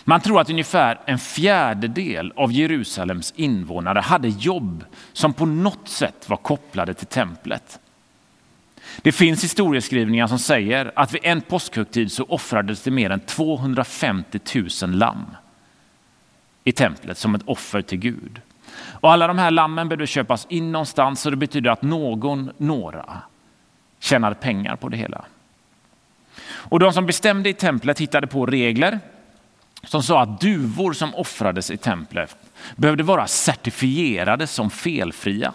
Man 0.03 0.21
tror 0.21 0.41
att 0.41 0.49
ungefär 0.49 0.99
en 1.05 1.19
fjärdedel 1.19 2.33
av 2.35 2.51
Jerusalems 2.51 3.33
invånare 3.35 3.99
hade 3.99 4.27
jobb 4.27 4.85
som 5.13 5.33
på 5.33 5.45
något 5.45 5.87
sätt 5.87 6.29
var 6.29 6.37
kopplade 6.37 6.93
till 6.93 7.07
templet. 7.07 7.79
Det 9.01 9.11
finns 9.11 9.43
historieskrivningar 9.43 10.27
som 10.27 10.39
säger 10.39 10.91
att 10.95 11.13
vid 11.13 11.21
en 11.23 11.41
påskhögtid 11.41 12.11
så 12.11 12.25
offrades 12.29 12.81
det 12.81 12.91
mer 12.91 13.09
än 13.09 13.19
250 13.19 14.39
000 14.83 14.91
lamm 14.91 15.25
i 16.63 16.71
templet 16.71 17.17
som 17.17 17.35
ett 17.35 17.41
offer 17.45 17.81
till 17.81 17.97
Gud. 17.97 18.41
Och 18.75 19.11
alla 19.11 19.27
de 19.27 19.37
här 19.37 19.51
lammen 19.51 19.89
behövde 19.89 20.07
köpas 20.07 20.47
in 20.49 20.71
någonstans 20.71 21.21
så 21.21 21.29
det 21.29 21.35
betyder 21.35 21.69
att 21.69 21.81
någon, 21.81 22.51
några 22.57 23.21
tjänade 23.99 24.35
pengar 24.35 24.75
på 24.75 24.89
det 24.89 24.97
hela. 24.97 25.25
Och 26.43 26.79
de 26.79 26.93
som 26.93 27.05
bestämde 27.05 27.49
i 27.49 27.53
templet 27.53 27.99
hittade 27.99 28.27
på 28.27 28.45
regler 28.45 28.99
som 29.83 30.03
sa 30.03 30.21
att 30.21 30.41
duvor 30.41 30.93
som 30.93 31.15
offrades 31.15 31.71
i 31.71 31.77
templet 31.77 32.37
behövde 32.75 33.03
vara 33.03 33.27
certifierade 33.27 34.47
som 34.47 34.69
felfria. 34.69 35.53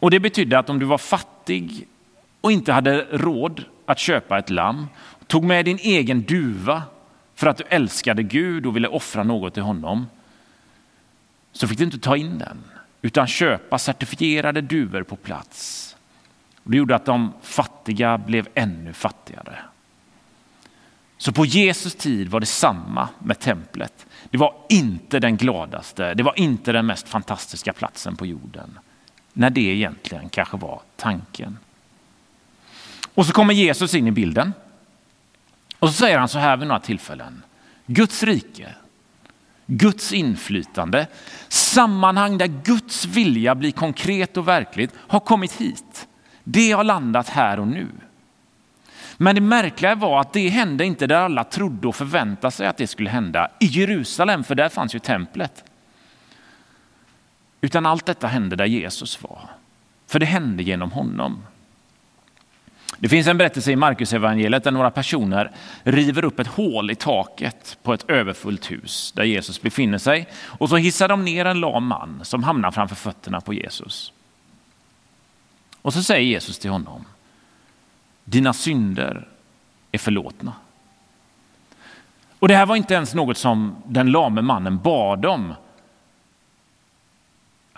Och 0.00 0.10
det 0.10 0.20
betydde 0.20 0.58
att 0.58 0.70
om 0.70 0.78
du 0.78 0.86
var 0.86 0.98
fattig 0.98 1.86
och 2.40 2.52
inte 2.52 2.72
hade 2.72 3.06
råd 3.10 3.64
att 3.86 3.98
köpa 3.98 4.38
ett 4.38 4.50
lamm, 4.50 4.86
tog 5.26 5.44
med 5.44 5.64
din 5.64 5.78
egen 5.78 6.22
duva 6.22 6.82
för 7.38 7.46
att 7.46 7.56
du 7.56 7.64
älskade 7.68 8.22
Gud 8.22 8.66
och 8.66 8.76
ville 8.76 8.88
offra 8.88 9.22
något 9.22 9.54
till 9.54 9.62
honom, 9.62 10.06
så 11.52 11.68
fick 11.68 11.78
du 11.78 11.84
inte 11.84 11.98
ta 11.98 12.16
in 12.16 12.38
den, 12.38 12.64
utan 13.02 13.26
köpa 13.26 13.78
certifierade 13.78 14.60
duvor 14.60 15.02
på 15.02 15.16
plats. 15.16 15.96
Det 16.62 16.76
gjorde 16.76 16.96
att 16.96 17.04
de 17.04 17.32
fattiga 17.42 18.18
blev 18.18 18.48
ännu 18.54 18.92
fattigare. 18.92 19.58
Så 21.18 21.32
på 21.32 21.44
Jesus 21.44 21.94
tid 21.94 22.28
var 22.28 22.40
det 22.40 22.46
samma 22.46 23.08
med 23.18 23.38
templet. 23.38 24.06
Det 24.30 24.38
var 24.38 24.54
inte 24.68 25.20
den 25.20 25.36
gladaste, 25.36 26.14
det 26.14 26.22
var 26.22 26.38
inte 26.38 26.72
den 26.72 26.86
mest 26.86 27.08
fantastiska 27.08 27.72
platsen 27.72 28.16
på 28.16 28.26
jorden. 28.26 28.78
När 29.32 29.50
det 29.50 29.60
egentligen 29.60 30.28
kanske 30.28 30.56
var 30.56 30.80
tanken. 30.96 31.58
Och 33.14 33.26
så 33.26 33.32
kommer 33.32 33.54
Jesus 33.54 33.94
in 33.94 34.06
i 34.06 34.10
bilden. 34.10 34.52
Och 35.78 35.88
så 35.88 35.94
säger 35.94 36.18
han 36.18 36.28
så 36.28 36.38
här 36.38 36.56
vid 36.56 36.68
några 36.68 36.80
tillfällen. 36.80 37.42
Guds 37.86 38.22
rike, 38.22 38.74
Guds 39.66 40.12
inflytande, 40.12 41.06
sammanhang 41.48 42.38
där 42.38 42.46
Guds 42.46 43.04
vilja 43.04 43.54
blir 43.54 43.72
konkret 43.72 44.36
och 44.36 44.48
verkligt 44.48 44.94
har 44.96 45.20
kommit 45.20 45.52
hit. 45.52 46.08
Det 46.44 46.72
har 46.72 46.84
landat 46.84 47.28
här 47.28 47.60
och 47.60 47.68
nu. 47.68 47.86
Men 49.16 49.34
det 49.34 49.40
märkliga 49.40 49.94
var 49.94 50.20
att 50.20 50.32
det 50.32 50.48
hände 50.48 50.84
inte 50.84 51.06
där 51.06 51.16
alla 51.16 51.44
trodde 51.44 51.88
och 51.88 51.96
förväntade 51.96 52.50
sig 52.50 52.66
att 52.66 52.76
det 52.76 52.86
skulle 52.86 53.10
hända. 53.10 53.50
I 53.60 53.66
Jerusalem, 53.66 54.44
för 54.44 54.54
där 54.54 54.68
fanns 54.68 54.94
ju 54.94 54.98
templet. 54.98 55.64
Utan 57.60 57.86
allt 57.86 58.06
detta 58.06 58.26
hände 58.26 58.56
där 58.56 58.64
Jesus 58.64 59.22
var. 59.22 59.40
För 60.06 60.18
det 60.18 60.26
hände 60.26 60.62
genom 60.62 60.92
honom. 60.92 61.42
Det 62.96 63.08
finns 63.08 63.26
en 63.26 63.38
berättelse 63.38 63.72
i 63.72 63.76
Markusevangeliet 63.76 64.64
där 64.64 64.70
några 64.70 64.90
personer 64.90 65.50
river 65.82 66.24
upp 66.24 66.38
ett 66.38 66.46
hål 66.46 66.90
i 66.90 66.94
taket 66.94 67.78
på 67.82 67.94
ett 67.94 68.10
överfullt 68.10 68.70
hus 68.70 69.12
där 69.16 69.24
Jesus 69.24 69.62
befinner 69.62 69.98
sig. 69.98 70.28
Och 70.44 70.68
så 70.68 70.76
hissar 70.76 71.08
de 71.08 71.24
ner 71.24 71.44
en 71.44 71.60
lam 71.60 71.86
man 71.86 72.20
som 72.22 72.42
hamnar 72.42 72.70
framför 72.70 72.96
fötterna 72.96 73.40
på 73.40 73.54
Jesus. 73.54 74.12
Och 75.82 75.94
så 75.94 76.02
säger 76.02 76.22
Jesus 76.22 76.58
till 76.58 76.70
honom, 76.70 77.04
dina 78.24 78.52
synder 78.52 79.28
är 79.92 79.98
förlåtna. 79.98 80.52
Och 82.38 82.48
det 82.48 82.54
här 82.54 82.66
var 82.66 82.76
inte 82.76 82.94
ens 82.94 83.14
något 83.14 83.38
som 83.38 83.76
den 83.86 84.12
lame 84.12 84.42
mannen 84.42 84.78
bad 84.78 85.26
om. 85.26 85.54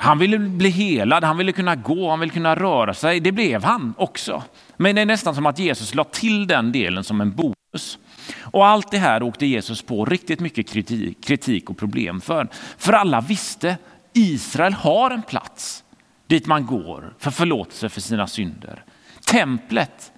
Han 0.02 0.18
ville 0.18 0.38
bli 0.38 0.68
helad, 0.68 1.24
han 1.24 1.36
ville 1.36 1.52
kunna 1.52 1.76
gå, 1.76 2.10
han 2.10 2.20
ville 2.20 2.32
kunna 2.32 2.54
röra 2.54 2.94
sig. 2.94 3.20
Det 3.20 3.32
blev 3.32 3.64
han 3.64 3.94
också. 3.96 4.42
Men 4.76 4.94
det 4.94 5.02
är 5.02 5.06
nästan 5.06 5.34
som 5.34 5.46
att 5.46 5.58
Jesus 5.58 5.94
la 5.94 6.04
till 6.04 6.46
den 6.46 6.72
delen 6.72 7.04
som 7.04 7.20
en 7.20 7.34
bonus. 7.34 7.98
Och 8.40 8.66
allt 8.66 8.90
det 8.90 8.98
här 8.98 9.22
åkte 9.22 9.46
Jesus 9.46 9.82
på 9.82 10.04
riktigt 10.04 10.40
mycket 10.40 10.68
kritik, 10.68 11.24
kritik 11.24 11.70
och 11.70 11.78
problem 11.78 12.20
för. 12.20 12.48
För 12.78 12.92
alla 12.92 13.20
visste 13.20 13.76
Israel 14.12 14.72
har 14.72 15.10
en 15.10 15.22
plats 15.22 15.84
dit 16.26 16.46
man 16.46 16.66
går 16.66 17.14
för 17.18 17.30
förlåtelse 17.30 17.88
för 17.88 18.00
sina 18.00 18.26
synder. 18.26 18.84
Templet 19.26 20.12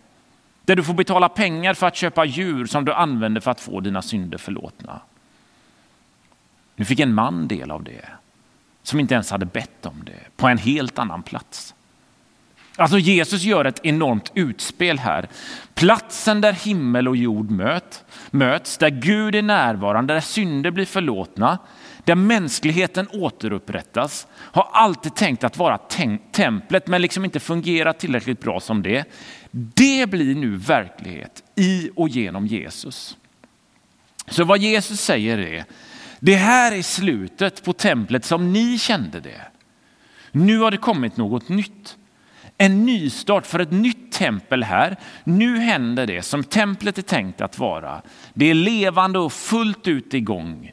där 0.64 0.76
du 0.76 0.82
får 0.82 0.94
betala 0.94 1.28
pengar 1.28 1.74
för 1.74 1.86
att 1.86 1.96
köpa 1.96 2.24
djur 2.24 2.66
som 2.66 2.84
du 2.84 2.92
använder 2.92 3.40
för 3.40 3.50
att 3.50 3.60
få 3.60 3.80
dina 3.80 4.02
synder 4.02 4.38
förlåtna. 4.38 5.00
Nu 6.76 6.84
fick 6.84 7.00
en 7.00 7.14
man 7.14 7.48
del 7.48 7.70
av 7.70 7.84
det 7.84 8.08
som 8.82 9.00
inte 9.00 9.14
ens 9.14 9.30
hade 9.30 9.46
bett 9.46 9.86
om 9.86 10.02
det 10.04 10.36
på 10.36 10.48
en 10.48 10.58
helt 10.58 10.98
annan 10.98 11.22
plats. 11.22 11.74
Alltså 12.76 12.98
Jesus 12.98 13.42
gör 13.42 13.64
ett 13.64 13.80
enormt 13.82 14.32
utspel 14.34 14.98
här. 14.98 15.28
Platsen 15.74 16.40
där 16.40 16.52
himmel 16.52 17.08
och 17.08 17.16
jord 17.16 17.50
möt, 17.50 18.04
möts, 18.30 18.78
där 18.78 18.90
Gud 18.90 19.34
är 19.34 19.42
närvarande, 19.42 20.14
där 20.14 20.20
synder 20.20 20.70
blir 20.70 20.86
förlåtna, 20.86 21.58
där 22.04 22.14
mänskligheten 22.14 23.08
återupprättas, 23.12 24.26
har 24.32 24.68
alltid 24.72 25.14
tänkt 25.14 25.44
att 25.44 25.56
vara 25.56 25.78
templet 26.32 26.86
men 26.86 27.02
liksom 27.02 27.24
inte 27.24 27.40
fungerat 27.40 27.98
tillräckligt 27.98 28.40
bra 28.40 28.60
som 28.60 28.82
det. 28.82 29.04
Det 29.50 30.10
blir 30.10 30.34
nu 30.34 30.56
verklighet 30.56 31.42
i 31.54 31.90
och 31.94 32.08
genom 32.08 32.46
Jesus. 32.46 33.16
Så 34.28 34.44
vad 34.44 34.58
Jesus 34.58 35.00
säger 35.00 35.38
är, 35.38 35.64
det 36.24 36.36
här 36.36 36.72
är 36.72 36.82
slutet 36.82 37.64
på 37.64 37.72
templet 37.72 38.24
som 38.24 38.52
ni 38.52 38.78
kände 38.78 39.20
det. 39.20 39.40
Nu 40.32 40.58
har 40.58 40.70
det 40.70 40.76
kommit 40.76 41.16
något 41.16 41.48
nytt. 41.48 41.96
En 42.58 42.86
nystart 42.86 43.46
för 43.46 43.58
ett 43.58 43.70
nytt 43.70 44.12
tempel 44.12 44.62
här. 44.62 44.96
Nu 45.24 45.58
händer 45.58 46.06
det 46.06 46.22
som 46.22 46.44
templet 46.44 46.98
är 46.98 47.02
tänkt 47.02 47.40
att 47.40 47.58
vara. 47.58 48.02
Det 48.34 48.50
är 48.50 48.54
levande 48.54 49.18
och 49.18 49.32
fullt 49.32 49.88
ut 49.88 50.14
igång. 50.14 50.72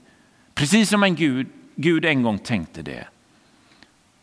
Precis 0.53 0.89
som 0.89 1.03
en 1.03 1.15
Gud, 1.15 1.47
Gud 1.75 2.05
en 2.05 2.23
gång 2.23 2.39
tänkte 2.39 2.81
det. 2.81 3.07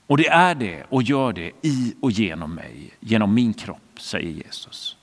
Och 0.06 0.16
det 0.16 0.28
är 0.28 0.54
det 0.54 0.84
och 0.88 1.02
gör 1.02 1.32
det 1.32 1.50
i 1.62 1.94
och 2.00 2.10
genom 2.10 2.54
mig, 2.54 2.90
genom 3.00 3.34
min 3.34 3.54
kropp, 3.54 4.00
säger 4.00 4.30
Jesus. 4.30 4.95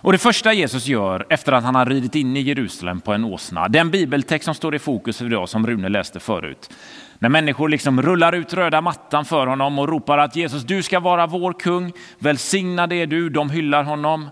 Och 0.00 0.12
Det 0.12 0.18
första 0.18 0.52
Jesus 0.52 0.86
gör 0.86 1.26
efter 1.30 1.52
att 1.52 1.64
han 1.64 1.74
har 1.74 1.86
ridit 1.86 2.14
in 2.14 2.36
i 2.36 2.40
Jerusalem 2.40 3.00
på 3.00 3.12
en 3.12 3.24
åsna, 3.24 3.68
den 3.68 3.90
bibeltext 3.90 4.44
som 4.44 4.54
står 4.54 4.74
i 4.74 4.78
fokus 4.78 5.22
idag 5.22 5.48
som 5.48 5.66
Rune 5.66 5.88
läste 5.88 6.20
förut. 6.20 6.70
När 7.18 7.28
människor 7.28 7.68
liksom 7.68 8.02
rullar 8.02 8.32
ut 8.32 8.54
röda 8.54 8.80
mattan 8.80 9.24
för 9.24 9.46
honom 9.46 9.78
och 9.78 9.88
ropar 9.88 10.18
att 10.18 10.36
Jesus, 10.36 10.62
du 10.62 10.82
ska 10.82 11.00
vara 11.00 11.26
vår 11.26 11.52
kung, 11.52 11.92
välsignad 12.18 12.92
är 12.92 13.06
du, 13.06 13.28
de 13.28 13.50
hyllar 13.50 13.82
honom. 13.82 14.28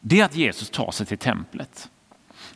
Det 0.00 0.20
är 0.20 0.24
att 0.24 0.36
Jesus 0.36 0.70
tar 0.70 0.90
sig 0.90 1.06
till 1.06 1.18
templet. 1.18 1.88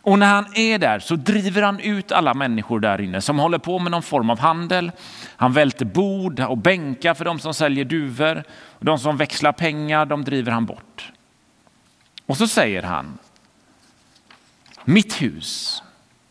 Och 0.02 0.18
när 0.18 0.26
han 0.26 0.47
är 0.54 0.78
där 0.78 0.99
så 0.99 1.16
driver 1.16 1.62
han 1.62 1.80
ut 1.80 2.12
alla 2.12 2.35
människor 2.35 2.80
där 2.80 3.00
inne 3.00 3.21
som 3.21 3.38
håller 3.38 3.59
på 3.59 3.78
med 3.78 3.90
någon 3.90 4.02
form 4.02 4.30
av 4.30 4.38
handel. 4.38 4.92
Han 5.37 5.52
välter 5.52 5.85
bord 5.85 6.40
och 6.40 6.59
bänkar 6.59 7.14
för 7.14 7.25
de 7.25 7.38
som 7.38 7.54
säljer 7.54 7.85
duvor. 7.85 8.42
Och 8.68 8.85
de 8.85 8.99
som 8.99 9.16
växlar 9.16 9.52
pengar, 9.52 10.06
de 10.06 10.25
driver 10.25 10.52
han 10.52 10.66
bort. 10.66 11.12
Och 12.26 12.37
så 12.37 12.49
säger 12.49 12.83
han, 12.83 13.19
mitt 14.85 15.23
hus 15.23 15.83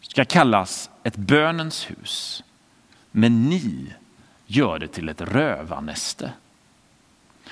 ska 0.01 0.25
kallas 0.25 0.89
ett 1.03 1.15
bönens 1.15 1.91
hus, 1.91 2.43
men 3.11 3.49
ni 3.49 3.93
gör 4.45 4.79
det 4.79 4.87
till 4.87 5.09
ett 5.09 5.21
rövarnäste. 5.21 6.31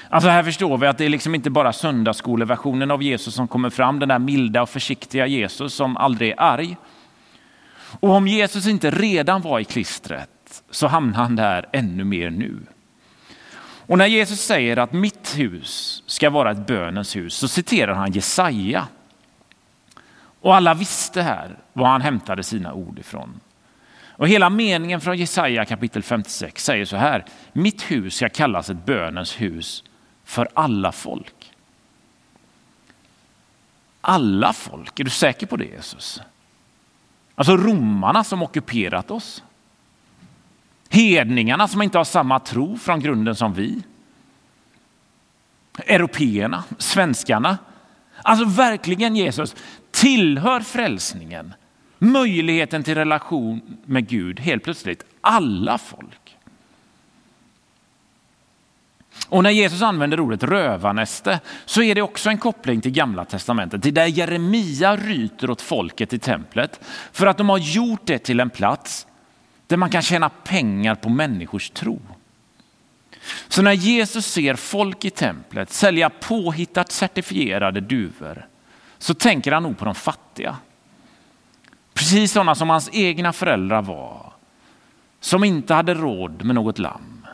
Alltså 0.10 0.30
här 0.30 0.44
förstår 0.44 0.78
vi 0.78 0.88
att 0.88 0.98
det 0.98 1.06
är 1.06 1.10
liksom 1.10 1.36
inte 1.36 1.50
bara 1.50 1.74
söndagsskoleversionen 1.74 2.92
av 2.92 3.04
Jesus 3.04 3.36
som 3.36 3.48
kommer 3.48 3.70
fram, 3.70 4.00
den 4.00 4.10
där 4.10 4.20
milda 4.20 4.62
och 4.62 4.70
försiktiga 4.70 5.28
Jesus 5.28 5.74
som 5.74 5.98
aldrig 5.98 6.32
är 6.32 6.42
arg. 6.42 6.78
Och 8.00 8.10
om 8.10 8.28
Jesus 8.28 8.68
inte 8.68 8.92
redan 8.92 9.42
var 9.42 9.60
i 9.60 9.66
klistret 9.66 10.64
så 10.70 10.88
hamnar 10.88 11.18
han 11.18 11.36
där 11.36 11.70
ännu 11.74 12.04
mer 12.04 12.30
nu. 12.30 12.60
Och 13.92 13.98
när 13.98 14.08
Jesus 14.08 14.42
säger 14.42 14.78
att 14.78 14.94
mitt 14.94 15.38
hus 15.38 16.04
ska 16.06 16.30
vara 16.30 16.52
ett 16.52 16.68
bönens 16.68 17.16
hus 17.16 17.34
så 17.34 17.48
citerar 17.48 17.94
han 17.94 18.12
Jesaja. 18.12 18.88
Och 20.42 20.56
alla 20.56 20.74
visste 20.74 21.22
här 21.22 21.58
var 21.74 21.88
han 21.88 22.02
hämtade 22.02 22.44
sina 22.44 22.74
ord 22.74 23.00
ifrån. 23.00 23.40
Och 24.04 24.28
hela 24.28 24.50
meningen 24.50 25.02
från 25.02 25.18
Jesaja 25.18 25.66
kapitel 25.66 26.04
56 26.04 26.64
säger 26.64 26.86
så 26.86 26.96
här. 26.96 27.26
Mitt 27.54 27.92
hus 27.92 28.16
ska 28.16 28.30
kallas 28.30 28.70
ett 28.70 28.86
bönens 28.86 29.42
hus 29.42 29.84
för 30.24 30.48
alla 30.54 30.92
folk. 30.92 31.54
Alla 34.02 34.54
folk, 34.54 35.00
är 35.00 35.04
du 35.04 35.10
säker 35.10 35.48
på 35.48 35.58
det 35.58 35.66
Jesus? 35.66 36.22
Alltså 37.36 37.58
romarna 37.58 38.24
som 38.24 38.44
ockuperat 38.44 39.12
oss. 39.12 39.44
Hedningarna 40.92 41.68
som 41.68 41.82
inte 41.82 41.98
har 41.98 42.06
samma 42.06 42.40
tro 42.40 42.78
från 42.78 43.00
grunden 43.00 43.36
som 43.36 43.54
vi. 43.54 43.82
Européerna, 45.86 46.64
svenskarna. 46.78 47.58
Alltså 48.24 48.46
verkligen 48.46 49.16
Jesus, 49.16 49.56
tillhör 49.92 50.60
frälsningen, 50.60 51.54
möjligheten 51.98 52.84
till 52.84 52.96
relation 52.96 53.62
med 53.86 54.08
Gud 54.08 54.40
helt 54.40 54.64
plötsligt 54.64 55.06
alla 55.22 55.78
folk. 55.78 56.38
Och 59.28 59.44
när 59.44 59.50
Jesus 59.50 59.82
använder 59.82 60.20
ordet 60.20 60.44
rövarnäste 60.44 61.40
så 61.66 61.82
är 61.82 61.96
det 61.96 62.02
också 62.02 62.30
en 62.30 62.38
koppling 62.38 62.82
till 62.82 62.92
gamla 62.92 63.26
testamentet, 63.26 63.82
till 63.84 63.94
där 63.94 64.06
Jeremia 64.06 64.96
ryter 64.96 65.50
åt 65.50 65.62
folket 65.62 66.14
i 66.14 66.20
templet 66.20 66.80
för 67.12 67.28
att 67.28 67.38
de 67.38 67.50
har 67.50 67.58
gjort 67.58 68.02
det 68.06 68.20
till 68.20 68.40
en 68.40 68.50
plats 68.50 69.08
där 69.72 69.78
man 69.78 69.90
kan 69.90 70.02
tjäna 70.02 70.30
pengar 70.30 70.96
på 70.96 71.10
människors 71.10 71.70
tro. 71.70 72.00
Så 73.48 73.62
när 73.62 73.72
Jesus 73.72 74.26
ser 74.26 74.56
folk 74.56 75.06
i 75.06 75.10
templet 75.10 75.72
sälja 75.72 76.10
påhittat 76.10 76.92
certifierade 76.92 77.82
duvor 77.82 78.48
så 78.98 79.14
tänker 79.14 79.52
han 79.52 79.64
nog 79.64 79.78
på 79.78 79.86
de 79.86 79.96
fattiga. 79.96 80.58
Precis 81.94 82.32
sådana 82.32 82.56
som 82.56 82.70
hans 82.70 82.90
egna 82.94 83.34
föräldrar 83.34 83.82
var. 83.82 84.34
Som 85.20 85.44
inte 85.44 85.74
hade 85.74 85.94
råd 85.94 86.44
med 86.44 86.56
något 86.56 86.80
lamm 86.80 87.28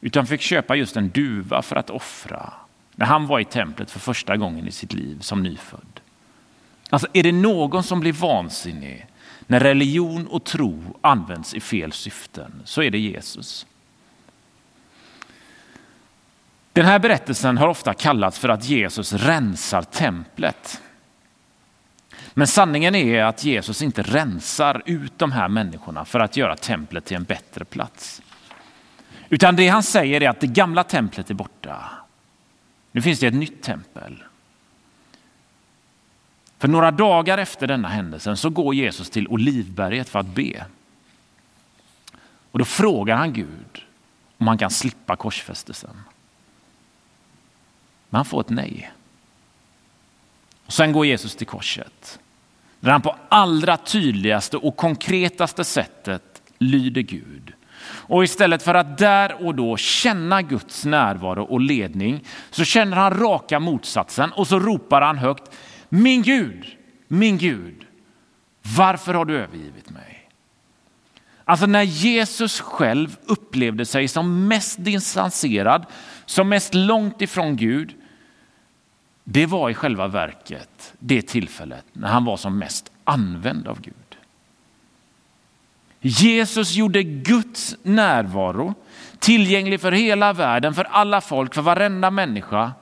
utan 0.00 0.26
fick 0.26 0.40
köpa 0.40 0.76
just 0.76 0.96
en 0.96 1.08
duva 1.08 1.62
för 1.62 1.76
att 1.76 1.90
offra 1.90 2.52
när 2.94 3.06
han 3.06 3.26
var 3.26 3.40
i 3.40 3.44
templet 3.44 3.90
för 3.90 4.00
första 4.00 4.36
gången 4.36 4.68
i 4.68 4.72
sitt 4.72 4.92
liv 4.92 5.18
som 5.20 5.42
nyfödd. 5.42 6.00
Alltså 6.90 7.08
är 7.12 7.22
det 7.22 7.32
någon 7.32 7.82
som 7.82 8.00
blir 8.00 8.12
vansinnig 8.12 9.06
när 9.46 9.60
religion 9.60 10.26
och 10.26 10.44
tro 10.44 10.98
används 11.00 11.54
i 11.54 11.60
fel 11.60 11.92
syften 11.92 12.62
så 12.64 12.82
är 12.82 12.90
det 12.90 12.98
Jesus. 12.98 13.66
Den 16.72 16.86
här 16.86 16.98
berättelsen 16.98 17.58
har 17.58 17.68
ofta 17.68 17.94
kallats 17.94 18.38
för 18.38 18.48
att 18.48 18.64
Jesus 18.64 19.12
rensar 19.12 19.82
templet. 19.82 20.82
Men 22.34 22.46
sanningen 22.46 22.94
är 22.94 23.24
att 23.24 23.44
Jesus 23.44 23.82
inte 23.82 24.02
rensar 24.02 24.82
ut 24.86 25.18
de 25.18 25.32
här 25.32 25.48
människorna 25.48 26.04
för 26.04 26.20
att 26.20 26.36
göra 26.36 26.56
templet 26.56 27.04
till 27.04 27.16
en 27.16 27.24
bättre 27.24 27.64
plats. 27.64 28.22
Utan 29.28 29.56
det 29.56 29.68
han 29.68 29.82
säger 29.82 30.22
är 30.22 30.28
att 30.28 30.40
det 30.40 30.46
gamla 30.46 30.84
templet 30.84 31.30
är 31.30 31.34
borta. 31.34 31.90
Nu 32.92 33.02
finns 33.02 33.20
det 33.20 33.26
ett 33.26 33.34
nytt 33.34 33.62
tempel. 33.62 34.22
För 36.64 36.68
några 36.68 36.90
dagar 36.90 37.38
efter 37.38 37.66
denna 37.66 37.88
händelsen 37.88 38.36
så 38.36 38.50
går 38.50 38.74
Jesus 38.74 39.10
till 39.10 39.28
Olivberget 39.28 40.08
för 40.08 40.18
att 40.18 40.26
be. 40.26 40.64
Och 42.50 42.58
då 42.58 42.64
frågar 42.64 43.16
han 43.16 43.32
Gud 43.32 43.82
om 44.38 44.48
han 44.48 44.58
kan 44.58 44.70
slippa 44.70 45.16
korsfästelsen. 45.16 46.00
Men 48.10 48.16
han 48.16 48.24
får 48.24 48.40
ett 48.40 48.50
nej. 48.50 48.90
Och 50.66 50.72
sen 50.72 50.92
går 50.92 51.06
Jesus 51.06 51.36
till 51.36 51.46
korset. 51.46 52.18
Där 52.80 52.90
han 52.90 53.02
på 53.02 53.16
allra 53.28 53.76
tydligaste 53.76 54.56
och 54.56 54.76
konkretaste 54.76 55.64
sättet 55.64 56.42
lyder 56.58 57.02
Gud. 57.02 57.52
Och 57.86 58.24
istället 58.24 58.62
för 58.62 58.74
att 58.74 58.98
där 58.98 59.46
och 59.46 59.54
då 59.54 59.76
känna 59.76 60.42
Guds 60.42 60.84
närvaro 60.84 61.44
och 61.44 61.60
ledning 61.60 62.24
så 62.50 62.64
känner 62.64 62.96
han 62.96 63.18
raka 63.18 63.60
motsatsen 63.60 64.32
och 64.32 64.46
så 64.46 64.58
ropar 64.58 65.00
han 65.00 65.18
högt 65.18 65.50
min 65.88 66.22
Gud, 66.22 66.66
min 67.08 67.38
Gud, 67.38 67.86
varför 68.76 69.14
har 69.14 69.24
du 69.24 69.38
övergivit 69.38 69.90
mig? 69.90 70.30
Alltså 71.44 71.66
när 71.66 71.82
Jesus 71.82 72.60
själv 72.60 73.16
upplevde 73.26 73.86
sig 73.86 74.08
som 74.08 74.48
mest 74.48 74.84
distanserad, 74.84 75.86
som 76.26 76.48
mest 76.48 76.74
långt 76.74 77.22
ifrån 77.22 77.56
Gud, 77.56 77.94
det 79.24 79.46
var 79.46 79.70
i 79.70 79.74
själva 79.74 80.08
verket 80.08 80.94
det 80.98 81.22
tillfället 81.22 81.84
när 81.92 82.08
han 82.08 82.24
var 82.24 82.36
som 82.36 82.58
mest 82.58 82.92
använd 83.04 83.68
av 83.68 83.80
Gud. 83.80 83.94
Jesus 86.00 86.74
gjorde 86.74 87.02
Guds 87.02 87.76
närvaro 87.82 88.74
tillgänglig 89.18 89.80
för 89.80 89.92
hela 89.92 90.32
världen, 90.32 90.74
för 90.74 90.84
alla 90.84 91.20
folk, 91.20 91.54
för 91.54 91.62
varenda 91.62 92.10
människa. 92.10 92.72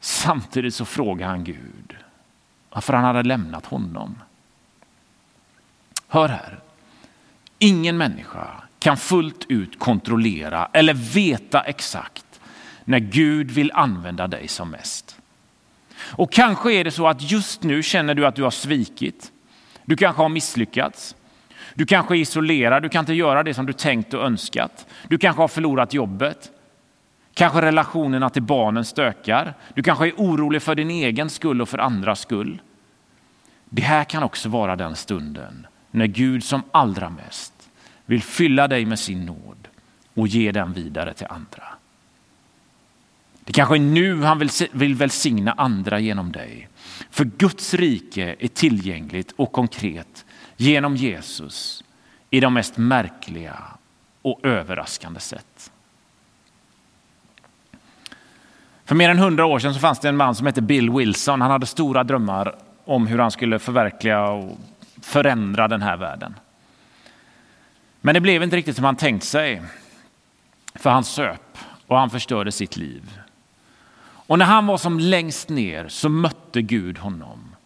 Samtidigt 0.00 0.74
så 0.74 0.84
frågade 0.84 1.30
han 1.30 1.44
Gud 1.44 1.96
varför 2.70 2.92
han 2.92 3.04
hade 3.04 3.22
lämnat 3.22 3.66
honom. 3.66 4.18
Hör 6.08 6.28
här. 6.28 6.58
Ingen 7.58 7.96
människa 7.96 8.46
kan 8.78 8.96
fullt 8.96 9.46
ut 9.48 9.78
kontrollera 9.78 10.68
eller 10.72 10.94
veta 10.94 11.60
exakt 11.60 12.40
när 12.84 12.98
Gud 12.98 13.50
vill 13.50 13.72
använda 13.74 14.26
dig 14.26 14.48
som 14.48 14.70
mest. 14.70 15.16
Och 15.98 16.32
kanske 16.32 16.72
är 16.72 16.84
det 16.84 16.90
så 16.90 17.08
att 17.08 17.30
just 17.30 17.62
nu 17.62 17.82
känner 17.82 18.14
du 18.14 18.26
att 18.26 18.36
du 18.36 18.42
har 18.42 18.50
svikit. 18.50 19.32
Du 19.84 19.96
kanske 19.96 20.22
har 20.22 20.28
misslyckats. 20.28 21.14
Du 21.74 21.86
kanske 21.86 22.16
är 22.16 22.18
isolerad, 22.18 22.82
du 22.82 22.88
kan 22.88 23.00
inte 23.00 23.12
göra 23.12 23.42
det 23.42 23.54
som 23.54 23.66
du 23.66 23.72
tänkt 23.72 24.14
och 24.14 24.24
önskat. 24.24 24.86
Du 25.08 25.18
kanske 25.18 25.42
har 25.42 25.48
förlorat 25.48 25.94
jobbet. 25.94 26.50
Kanske 27.34 27.62
relationerna 27.62 28.30
till 28.30 28.42
barnen 28.42 28.84
stökar. 28.84 29.54
Du 29.74 29.82
kanske 29.82 30.06
är 30.06 30.14
orolig 30.16 30.62
för 30.62 30.74
din 30.74 30.90
egen 30.90 31.30
skull 31.30 31.62
och 31.62 31.68
för 31.68 31.78
andras 31.78 32.20
skull. 32.20 32.62
Det 33.64 33.82
här 33.82 34.04
kan 34.04 34.22
också 34.22 34.48
vara 34.48 34.76
den 34.76 34.96
stunden 34.96 35.66
när 35.90 36.06
Gud 36.06 36.44
som 36.44 36.62
allra 36.70 37.10
mest 37.10 37.52
vill 38.06 38.22
fylla 38.22 38.68
dig 38.68 38.84
med 38.84 38.98
sin 38.98 39.26
nåd 39.26 39.68
och 40.14 40.28
ge 40.28 40.52
den 40.52 40.72
vidare 40.72 41.14
till 41.14 41.26
andra. 41.30 41.64
Det 43.44 43.52
kanske 43.52 43.76
är 43.76 43.80
nu 43.80 44.22
han 44.22 44.48
vill 44.72 44.94
välsigna 44.94 45.52
andra 45.52 45.98
genom 45.98 46.32
dig. 46.32 46.68
För 47.10 47.24
Guds 47.24 47.74
rike 47.74 48.36
är 48.38 48.48
tillgängligt 48.48 49.32
och 49.36 49.52
konkret 49.52 50.24
genom 50.56 50.96
Jesus 50.96 51.84
i 52.30 52.40
de 52.40 52.54
mest 52.54 52.76
märkliga 52.76 53.62
och 54.22 54.40
överraskande 54.42 55.20
sätt. 55.20 55.72
För 58.90 58.94
mer 58.94 59.08
än 59.08 59.18
hundra 59.18 59.46
år 59.46 59.58
sedan 59.58 59.74
så 59.74 59.80
fanns 59.80 59.98
det 59.98 60.08
en 60.08 60.16
man 60.16 60.34
som 60.34 60.46
hette 60.46 60.62
Bill 60.62 60.90
Wilson. 60.90 61.40
Han 61.40 61.50
hade 61.50 61.66
stora 61.66 62.04
drömmar 62.04 62.54
om 62.84 63.06
hur 63.06 63.18
han 63.18 63.30
skulle 63.30 63.58
förverkliga 63.58 64.28
och 64.28 64.58
förändra 65.02 65.68
den 65.68 65.82
här 65.82 65.96
världen. 65.96 66.34
Men 68.00 68.14
det 68.14 68.20
blev 68.20 68.42
inte 68.42 68.56
riktigt 68.56 68.76
som 68.76 68.84
han 68.84 68.96
tänkt 68.96 69.24
sig. 69.24 69.62
För 70.74 70.90
han 70.90 71.04
söp 71.04 71.58
och 71.86 71.98
han 71.98 72.10
förstörde 72.10 72.52
sitt 72.52 72.76
liv. 72.76 73.18
Och 74.02 74.38
när 74.38 74.46
han 74.46 74.66
var 74.66 74.78
som 74.78 74.98
längst 74.98 75.48
ner 75.48 75.88
så 75.88 76.08
mötte 76.08 76.62
Gud 76.62 76.98
honom. 76.98 77.56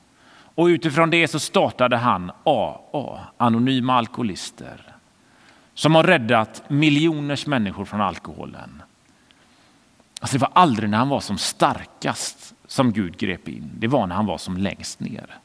Och 0.54 0.64
utifrån 0.64 1.10
det 1.10 1.28
så 1.28 1.38
startade 1.38 1.96
han 1.96 2.30
AA, 2.44 3.18
Anonyma 3.36 3.94
Alkoholister, 3.94 4.80
som 5.74 5.94
har 5.94 6.02
räddat 6.02 6.62
miljoners 6.68 7.46
människor 7.46 7.84
från 7.84 8.00
alkoholen. 8.00 8.82
Alltså 10.20 10.38
det 10.38 10.40
var 10.40 10.52
aldrig 10.54 10.90
när 10.90 10.98
han 10.98 11.08
var 11.08 11.20
som 11.20 11.38
starkast 11.38 12.54
som 12.66 12.92
Gud 12.92 13.16
grep 13.18 13.48
in. 13.48 13.70
Det 13.78 13.86
var 13.86 14.06
när 14.06 14.14
han 14.14 14.26
var 14.26 14.38
som 14.38 14.56
längst 14.56 15.00
ner. 15.00 15.38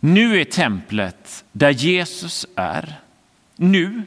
Nu 0.00 0.40
är 0.40 0.44
templet 0.44 1.44
där 1.52 1.70
Jesus 1.70 2.46
är. 2.56 3.00
Nu. 3.56 4.02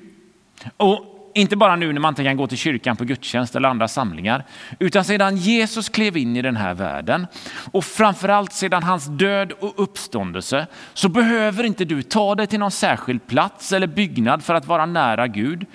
Och 0.77 1.31
inte 1.33 1.55
bara 1.55 1.75
nu 1.75 1.93
när 1.93 1.99
man 1.99 2.11
inte 2.11 2.23
kan 2.23 2.37
gå 2.37 2.47
till 2.47 2.57
kyrkan 2.57 2.95
på 2.97 3.03
gudstjänst 3.03 3.55
eller 3.55 3.69
andra 3.69 3.87
samlingar, 3.87 4.45
utan 4.79 5.05
sedan 5.05 5.37
Jesus 5.37 5.89
klev 5.89 6.17
in 6.17 6.35
i 6.35 6.41
den 6.41 6.55
här 6.55 6.73
världen 6.73 7.27
och 7.71 7.85
framförallt 7.85 8.53
sedan 8.53 8.83
hans 8.83 9.05
död 9.05 9.51
och 9.51 9.73
uppståndelse 9.77 10.67
så 10.93 11.09
behöver 11.09 11.63
inte 11.63 11.85
du 11.85 12.01
ta 12.01 12.35
dig 12.35 12.47
till 12.47 12.59
någon 12.59 12.71
särskild 12.71 13.27
plats 13.27 13.71
eller 13.71 13.87
byggnad 13.87 14.43
för 14.43 14.53
att 14.53 14.65
vara 14.65 14.85
nära 14.85 15.27
Gud. 15.27 15.65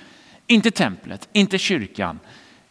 Inte 0.47 0.71
templet, 0.71 1.29
inte 1.33 1.59
kyrkan. 1.59 2.19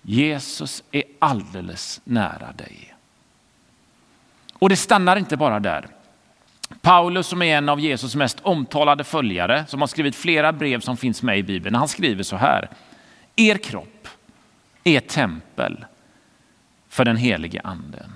Jesus 0.01 0.83
är 0.91 1.03
alldeles 1.19 2.01
nära 2.03 2.51
dig. 2.51 2.95
Och 4.53 4.69
det 4.69 4.75
stannar 4.75 5.15
inte 5.15 5.38
bara 5.38 5.59
där. 5.59 5.88
Paulus 6.81 7.27
som 7.27 7.41
är 7.41 7.57
en 7.57 7.69
av 7.69 7.79
Jesus 7.79 8.15
mest 8.15 8.39
omtalade 8.41 9.03
följare, 9.03 9.65
som 9.67 9.81
har 9.81 9.88
skrivit 9.88 10.15
flera 10.15 10.53
brev 10.53 10.79
som 10.79 10.97
finns 10.97 11.23
med 11.23 11.39
i 11.39 11.43
Bibeln, 11.43 11.75
han 11.75 11.88
skriver 11.88 12.23
så 12.23 12.35
här. 12.35 12.69
Er 13.35 13.57
kropp 13.57 14.07
är 14.83 14.99
tempel 14.99 15.85
för 16.89 17.05
den 17.05 17.17
helige 17.17 17.62
anden. 17.63 18.13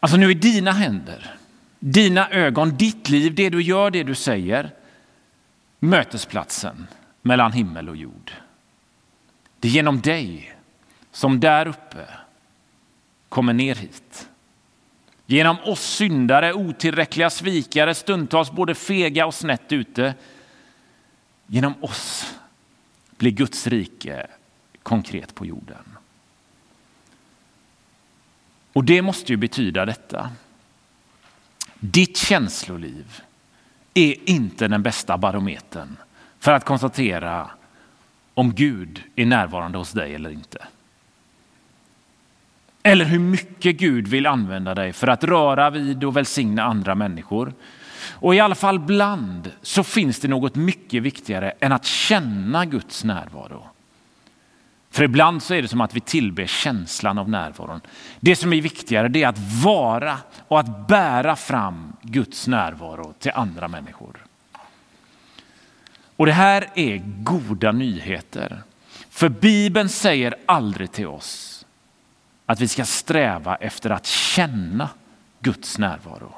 Alltså 0.00 0.16
nu 0.16 0.30
i 0.30 0.34
dina 0.34 0.72
händer, 0.72 1.36
Dina 1.86 2.30
ögon, 2.30 2.76
ditt 2.76 3.08
liv, 3.08 3.34
det 3.34 3.50
du 3.50 3.62
gör, 3.62 3.90
det 3.90 4.02
du 4.02 4.14
säger. 4.14 4.70
Mötesplatsen 5.78 6.86
mellan 7.22 7.52
himmel 7.52 7.88
och 7.88 7.96
jord. 7.96 8.32
Det 9.64 9.68
är 9.68 9.72
genom 9.72 10.00
dig 10.00 10.56
som 11.12 11.40
där 11.40 11.66
uppe 11.66 12.06
kommer 13.28 13.52
ner 13.52 13.74
hit. 13.74 14.28
Genom 15.26 15.56
oss 15.64 15.80
syndare, 15.80 16.52
otillräckliga 16.54 17.30
svikare, 17.30 17.94
stundtals 17.94 18.52
både 18.52 18.74
fega 18.74 19.26
och 19.26 19.34
snett 19.34 19.72
ute. 19.72 20.14
Genom 21.46 21.74
oss 21.84 22.34
blir 23.16 23.30
Guds 23.30 23.66
rike 23.66 24.26
konkret 24.82 25.34
på 25.34 25.46
jorden. 25.46 25.96
Och 28.72 28.84
det 28.84 29.02
måste 29.02 29.32
ju 29.32 29.36
betyda 29.36 29.84
detta. 29.84 30.30
Ditt 31.74 32.16
känsloliv 32.16 33.22
är 33.94 34.30
inte 34.30 34.68
den 34.68 34.82
bästa 34.82 35.18
barometern 35.18 35.96
för 36.38 36.52
att 36.52 36.64
konstatera 36.64 37.50
om 38.34 38.54
Gud 38.54 39.02
är 39.16 39.26
närvarande 39.26 39.78
hos 39.78 39.92
dig 39.92 40.14
eller 40.14 40.30
inte. 40.30 40.58
Eller 42.82 43.04
hur 43.04 43.18
mycket 43.18 43.76
Gud 43.76 44.08
vill 44.08 44.26
använda 44.26 44.74
dig 44.74 44.92
för 44.92 45.06
att 45.06 45.24
röra 45.24 45.70
vid 45.70 46.04
och 46.04 46.16
välsigna 46.16 46.62
andra 46.62 46.94
människor. 46.94 47.52
Och 48.10 48.34
i 48.34 48.40
alla 48.40 48.54
fall 48.54 48.78
bland 48.78 49.52
så 49.62 49.84
finns 49.84 50.20
det 50.20 50.28
något 50.28 50.54
mycket 50.54 51.02
viktigare 51.02 51.50
än 51.60 51.72
att 51.72 51.84
känna 51.84 52.64
Guds 52.64 53.04
närvaro. 53.04 53.66
För 54.90 55.04
ibland 55.04 55.42
så 55.42 55.54
är 55.54 55.62
det 55.62 55.68
som 55.68 55.80
att 55.80 55.94
vi 55.94 56.00
tillber 56.00 56.46
känslan 56.46 57.18
av 57.18 57.28
närvaron. 57.28 57.80
Det 58.20 58.36
som 58.36 58.52
är 58.52 58.60
viktigare 58.60 59.08
det 59.08 59.22
är 59.22 59.28
att 59.28 59.62
vara 59.64 60.18
och 60.48 60.60
att 60.60 60.88
bära 60.88 61.36
fram 61.36 61.92
Guds 62.02 62.46
närvaro 62.46 63.14
till 63.18 63.32
andra 63.34 63.68
människor. 63.68 64.23
Och 66.16 66.26
det 66.26 66.32
här 66.32 66.66
är 66.74 67.02
goda 67.22 67.72
nyheter. 67.72 68.62
För 69.10 69.28
Bibeln 69.28 69.88
säger 69.88 70.34
aldrig 70.46 70.92
till 70.92 71.06
oss 71.06 71.66
att 72.46 72.60
vi 72.60 72.68
ska 72.68 72.84
sträva 72.84 73.56
efter 73.56 73.90
att 73.90 74.06
känna 74.06 74.88
Guds 75.40 75.78
närvaro. 75.78 76.34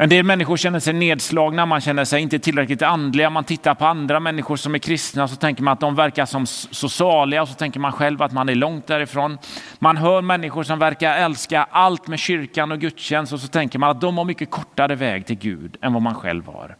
En 0.00 0.08
del 0.08 0.24
människor 0.24 0.56
känner 0.56 0.80
sig 0.80 0.92
nedslagna, 0.92 1.66
man 1.66 1.80
känner 1.80 2.04
sig 2.04 2.22
inte 2.22 2.38
tillräckligt 2.38 2.82
andliga. 2.82 3.30
Man 3.30 3.44
tittar 3.44 3.74
på 3.74 3.86
andra 3.86 4.20
människor 4.20 4.56
som 4.56 4.74
är 4.74 4.78
kristna 4.78 5.28
så 5.28 5.36
tänker 5.36 5.62
man 5.62 5.72
att 5.72 5.80
de 5.80 5.94
verkar 5.94 6.26
som 6.26 6.46
så 6.46 6.88
saliga 6.88 7.42
och 7.42 7.48
så 7.48 7.54
tänker 7.54 7.80
man 7.80 7.92
själv 7.92 8.22
att 8.22 8.32
man 8.32 8.48
är 8.48 8.54
långt 8.54 8.86
därifrån. 8.86 9.38
Man 9.78 9.96
hör 9.96 10.22
människor 10.22 10.62
som 10.62 10.78
verkar 10.78 11.16
älska 11.16 11.66
allt 11.70 12.06
med 12.06 12.18
kyrkan 12.18 12.72
och 12.72 12.80
gudstjänst 12.80 13.32
och 13.32 13.40
så 13.40 13.48
tänker 13.48 13.78
man 13.78 13.90
att 13.90 14.00
de 14.00 14.18
har 14.18 14.24
mycket 14.24 14.50
kortare 14.50 14.94
väg 14.94 15.26
till 15.26 15.38
Gud 15.38 15.76
än 15.80 15.92
vad 15.92 16.02
man 16.02 16.14
själv 16.14 16.46
har. 16.46 16.76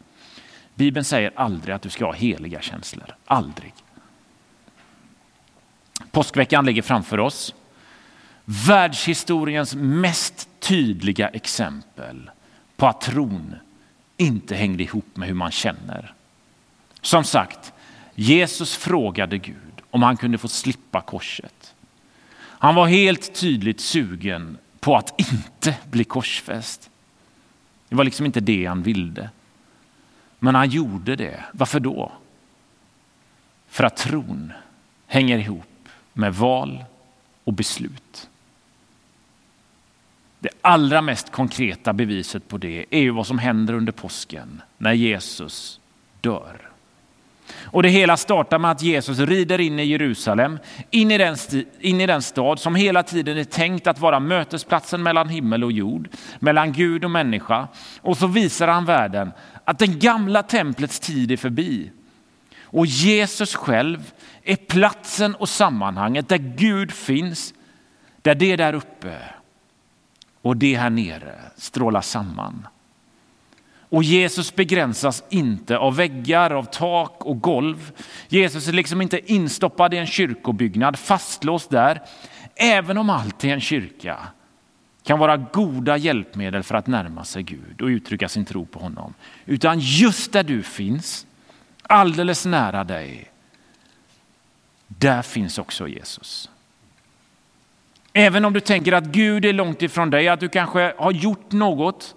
Bibeln 0.78 1.04
säger 1.04 1.32
aldrig 1.34 1.74
att 1.74 1.82
du 1.82 1.90
ska 1.90 2.04
ha 2.04 2.12
heliga 2.12 2.60
känslor. 2.60 3.14
Aldrig. 3.24 3.74
Påskveckan 6.10 6.66
ligger 6.66 6.82
framför 6.82 7.20
oss. 7.20 7.54
Världshistoriens 8.44 9.74
mest 9.74 10.48
tydliga 10.60 11.28
exempel 11.28 12.30
på 12.76 12.86
att 12.86 13.00
tron 13.00 13.54
inte 14.16 14.56
hängde 14.56 14.82
ihop 14.82 15.16
med 15.16 15.28
hur 15.28 15.34
man 15.34 15.50
känner. 15.50 16.14
Som 17.00 17.24
sagt, 17.24 17.72
Jesus 18.14 18.76
frågade 18.76 19.38
Gud 19.38 19.82
om 19.90 20.02
han 20.02 20.16
kunde 20.16 20.38
få 20.38 20.48
slippa 20.48 21.00
korset. 21.00 21.74
Han 22.38 22.74
var 22.74 22.86
helt 22.86 23.34
tydligt 23.34 23.80
sugen 23.80 24.58
på 24.80 24.96
att 24.96 25.20
inte 25.20 25.76
bli 25.90 26.04
korsfäst. 26.04 26.90
Det 27.88 27.96
var 27.96 28.04
liksom 28.04 28.26
inte 28.26 28.40
det 28.40 28.66
han 28.66 28.82
ville. 28.82 29.30
Men 30.38 30.54
han 30.54 30.68
gjorde 30.68 31.16
det. 31.16 31.44
Varför 31.52 31.80
då? 31.80 32.12
För 33.68 33.84
att 33.84 33.96
tron 33.96 34.52
hänger 35.06 35.38
ihop 35.38 35.88
med 36.12 36.34
val 36.34 36.84
och 37.44 37.52
beslut. 37.52 38.28
Det 40.38 40.50
allra 40.60 41.02
mest 41.02 41.32
konkreta 41.32 41.92
beviset 41.92 42.48
på 42.48 42.58
det 42.58 42.86
är 42.90 43.00
ju 43.00 43.10
vad 43.10 43.26
som 43.26 43.38
händer 43.38 43.74
under 43.74 43.92
påsken 43.92 44.62
när 44.78 44.92
Jesus 44.92 45.80
dör. 46.20 46.67
Och 47.64 47.82
det 47.82 47.88
hela 47.88 48.16
startar 48.16 48.58
med 48.58 48.70
att 48.70 48.82
Jesus 48.82 49.18
rider 49.18 49.60
in 49.60 49.78
i 49.78 49.84
Jerusalem, 49.84 50.58
in 50.90 51.10
i, 51.10 51.18
den, 51.18 51.36
in 51.80 52.00
i 52.00 52.06
den 52.06 52.22
stad 52.22 52.60
som 52.60 52.74
hela 52.74 53.02
tiden 53.02 53.38
är 53.38 53.44
tänkt 53.44 53.86
att 53.86 53.98
vara 53.98 54.20
mötesplatsen 54.20 55.02
mellan 55.02 55.28
himmel 55.28 55.64
och 55.64 55.72
jord, 55.72 56.08
mellan 56.38 56.72
Gud 56.72 57.04
och 57.04 57.10
människa. 57.10 57.68
Och 58.00 58.16
så 58.16 58.26
visar 58.26 58.68
han 58.68 58.84
världen 58.84 59.32
att 59.64 59.78
den 59.78 59.98
gamla 59.98 60.42
templets 60.42 61.00
tid 61.00 61.32
är 61.32 61.36
förbi. 61.36 61.90
Och 62.62 62.86
Jesus 62.86 63.54
själv 63.54 64.12
är 64.42 64.56
platsen 64.56 65.34
och 65.34 65.48
sammanhanget 65.48 66.28
där 66.28 66.38
Gud 66.38 66.92
finns, 66.92 67.54
där 68.22 68.34
det 68.34 68.56
där 68.56 68.72
uppe 68.72 69.18
och 70.42 70.56
det 70.56 70.74
här 70.76 70.90
nere 70.90 71.34
strålar 71.56 72.00
samman. 72.00 72.66
Och 73.90 74.02
Jesus 74.02 74.54
begränsas 74.54 75.24
inte 75.28 75.78
av 75.78 75.96
väggar, 75.96 76.50
av 76.50 76.64
tak 76.64 77.24
och 77.24 77.40
golv. 77.40 77.92
Jesus 78.28 78.68
är 78.68 78.72
liksom 78.72 79.02
inte 79.02 79.32
instoppad 79.32 79.94
i 79.94 79.96
en 79.96 80.06
kyrkobyggnad, 80.06 80.98
fastlåst 80.98 81.70
där. 81.70 82.02
Även 82.54 82.98
om 82.98 83.10
allt 83.10 83.44
i 83.44 83.50
en 83.50 83.60
kyrka 83.60 84.18
kan 85.02 85.18
vara 85.18 85.36
goda 85.36 85.96
hjälpmedel 85.96 86.62
för 86.62 86.74
att 86.74 86.86
närma 86.86 87.24
sig 87.24 87.42
Gud 87.42 87.82
och 87.82 87.86
uttrycka 87.86 88.28
sin 88.28 88.44
tro 88.44 88.66
på 88.66 88.78
honom. 88.78 89.14
Utan 89.46 89.78
just 89.78 90.32
där 90.32 90.42
du 90.42 90.62
finns, 90.62 91.26
alldeles 91.82 92.46
nära 92.46 92.84
dig, 92.84 93.30
där 94.86 95.22
finns 95.22 95.58
också 95.58 95.88
Jesus. 95.88 96.50
Även 98.12 98.44
om 98.44 98.52
du 98.52 98.60
tänker 98.60 98.92
att 98.92 99.04
Gud 99.04 99.44
är 99.44 99.52
långt 99.52 99.82
ifrån 99.82 100.10
dig, 100.10 100.28
att 100.28 100.40
du 100.40 100.48
kanske 100.48 100.94
har 100.98 101.12
gjort 101.12 101.52
något 101.52 102.14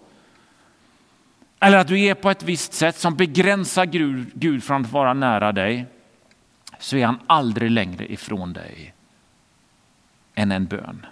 eller 1.61 1.77
att 1.77 1.87
du 1.87 2.01
är 2.01 2.13
på 2.13 2.29
ett 2.29 2.43
visst 2.43 2.73
sätt 2.73 2.97
som 2.97 3.15
begränsar 3.15 3.85
Gud, 4.33 4.63
från 4.63 4.81
att 4.85 4.91
vara 4.91 5.13
nära 5.13 5.51
dig, 5.51 5.85
så 6.79 6.97
är 6.97 7.05
han 7.05 7.19
aldrig 7.27 7.71
längre 7.71 8.13
ifrån 8.13 8.53
dig 8.53 8.93
än 10.35 10.51
en 10.51 10.65
bön. 10.65 11.05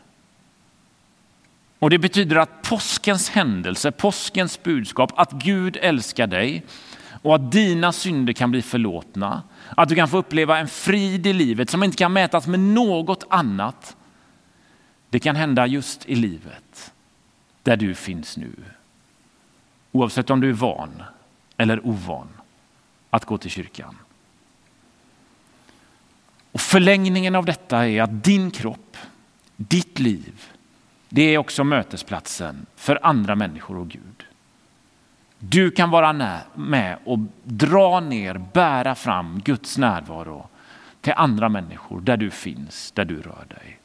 Och 1.79 1.89
Det 1.89 1.97
betyder 1.97 2.35
att 2.35 2.61
påskens 2.61 3.29
händelse, 3.29 3.91
påskens 3.91 4.63
budskap, 4.63 5.11
att 5.15 5.31
Gud 5.31 5.77
älskar 5.81 6.27
dig 6.27 6.65
och 7.21 7.35
att 7.35 7.51
dina 7.51 7.91
synder 7.91 8.33
kan 8.33 8.51
bli 8.51 8.61
förlåtna, 8.61 9.43
att 9.77 9.89
du 9.89 9.95
kan 9.95 10.07
få 10.07 10.17
uppleva 10.17 10.57
en 10.57 10.67
frid 10.67 11.27
i 11.27 11.33
livet 11.33 11.69
som 11.69 11.83
inte 11.83 11.97
kan 11.97 12.13
mätas 12.13 12.47
med 12.47 12.59
något 12.59 13.23
annat 13.29 13.95
det 15.09 15.19
kan 15.19 15.35
hända 15.35 15.67
just 15.67 16.05
i 16.05 16.15
livet 16.15 16.93
där 17.63 17.77
du 17.77 17.95
finns 17.95 18.37
nu. 18.37 18.51
Oavsett 19.91 20.29
om 20.29 20.41
du 20.41 20.49
är 20.49 20.53
van 20.53 21.03
eller 21.57 21.87
ovan 21.87 22.27
att 23.09 23.25
gå 23.25 23.37
till 23.37 23.51
kyrkan. 23.51 23.97
Och 26.51 26.61
Förlängningen 26.61 27.35
av 27.35 27.45
detta 27.45 27.87
är 27.87 28.01
att 28.01 28.23
din 28.23 28.51
kropp, 28.51 28.97
ditt 29.55 29.99
liv, 29.99 30.43
det 31.09 31.21
är 31.21 31.37
också 31.37 31.63
mötesplatsen 31.63 32.65
för 32.75 32.99
andra 33.03 33.35
människor 33.35 33.77
och 33.77 33.89
Gud. 33.89 34.25
Du 35.39 35.71
kan 35.71 35.89
vara 35.89 36.39
med 36.55 36.97
och 37.03 37.19
dra 37.43 37.99
ner, 37.99 38.37
bära 38.53 38.95
fram 38.95 39.41
Guds 39.45 39.77
närvaro 39.77 40.47
till 41.01 41.13
andra 41.15 41.49
människor 41.49 42.01
där 42.01 42.17
du 42.17 42.31
finns, 42.31 42.91
där 42.91 43.05
du 43.05 43.21
rör 43.21 43.45
dig 43.47 43.79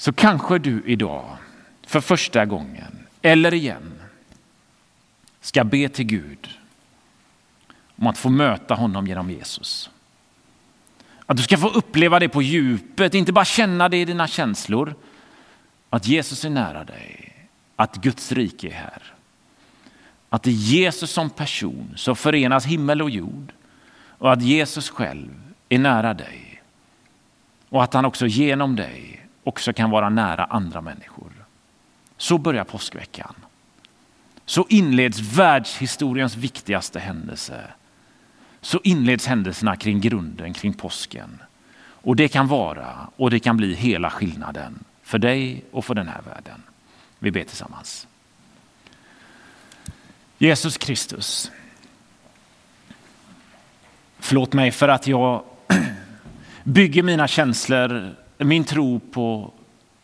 så 0.00 0.12
kanske 0.12 0.58
du 0.58 0.82
idag 0.86 1.36
för 1.86 2.00
första 2.00 2.46
gången 2.46 2.99
eller 3.22 3.54
igen 3.54 4.00
ska 5.40 5.64
be 5.64 5.88
till 5.88 6.04
Gud 6.04 6.48
om 7.96 8.06
att 8.06 8.18
få 8.18 8.28
möta 8.28 8.74
honom 8.74 9.06
genom 9.06 9.30
Jesus. 9.30 9.90
Att 11.26 11.36
du 11.36 11.42
ska 11.42 11.58
få 11.58 11.68
uppleva 11.68 12.18
det 12.18 12.28
på 12.28 12.42
djupet, 12.42 13.14
inte 13.14 13.32
bara 13.32 13.44
känna 13.44 13.88
det 13.88 13.96
i 13.96 14.04
dina 14.04 14.26
känslor. 14.26 14.94
Att 15.90 16.06
Jesus 16.06 16.44
är 16.44 16.50
nära 16.50 16.84
dig, 16.84 17.34
att 17.76 17.96
Guds 17.96 18.32
rike 18.32 18.68
är 18.68 18.72
här. 18.72 19.02
Att 20.28 20.42
det 20.42 20.50
är 20.50 20.54
Jesus 20.54 21.10
som 21.10 21.30
person 21.30 21.92
som 21.96 22.16
förenas 22.16 22.66
himmel 22.66 23.02
och 23.02 23.10
jord 23.10 23.52
och 24.20 24.32
att 24.32 24.42
Jesus 24.42 24.90
själv 24.90 25.52
är 25.68 25.78
nära 25.78 26.14
dig. 26.14 26.62
Och 27.68 27.82
att 27.82 27.94
han 27.94 28.04
också 28.04 28.26
genom 28.26 28.76
dig 28.76 29.26
också 29.44 29.72
kan 29.72 29.90
vara 29.90 30.08
nära 30.08 30.44
andra 30.44 30.80
människor. 30.80 31.29
Så 32.20 32.38
börjar 32.38 32.64
påskveckan. 32.64 33.34
Så 34.44 34.66
inleds 34.68 35.18
världshistoriens 35.18 36.36
viktigaste 36.36 37.00
händelse. 37.00 37.64
Så 38.60 38.80
inleds 38.84 39.26
händelserna 39.26 39.76
kring 39.76 40.00
grunden, 40.00 40.52
kring 40.52 40.74
påsken. 40.74 41.42
Och 41.80 42.16
det 42.16 42.28
kan 42.28 42.48
vara 42.48 43.08
och 43.16 43.30
det 43.30 43.40
kan 43.40 43.56
bli 43.56 43.74
hela 43.74 44.10
skillnaden 44.10 44.84
för 45.02 45.18
dig 45.18 45.64
och 45.70 45.84
för 45.84 45.94
den 45.94 46.08
här 46.08 46.22
världen. 46.22 46.62
Vi 47.18 47.30
ber 47.30 47.44
tillsammans. 47.44 48.06
Jesus 50.38 50.78
Kristus, 50.78 51.50
förlåt 54.18 54.52
mig 54.52 54.70
för 54.70 54.88
att 54.88 55.06
jag 55.06 55.42
bygger 56.64 57.02
mina 57.02 57.28
känslor, 57.28 58.14
min 58.38 58.64
tro 58.64 59.00
på 59.00 59.52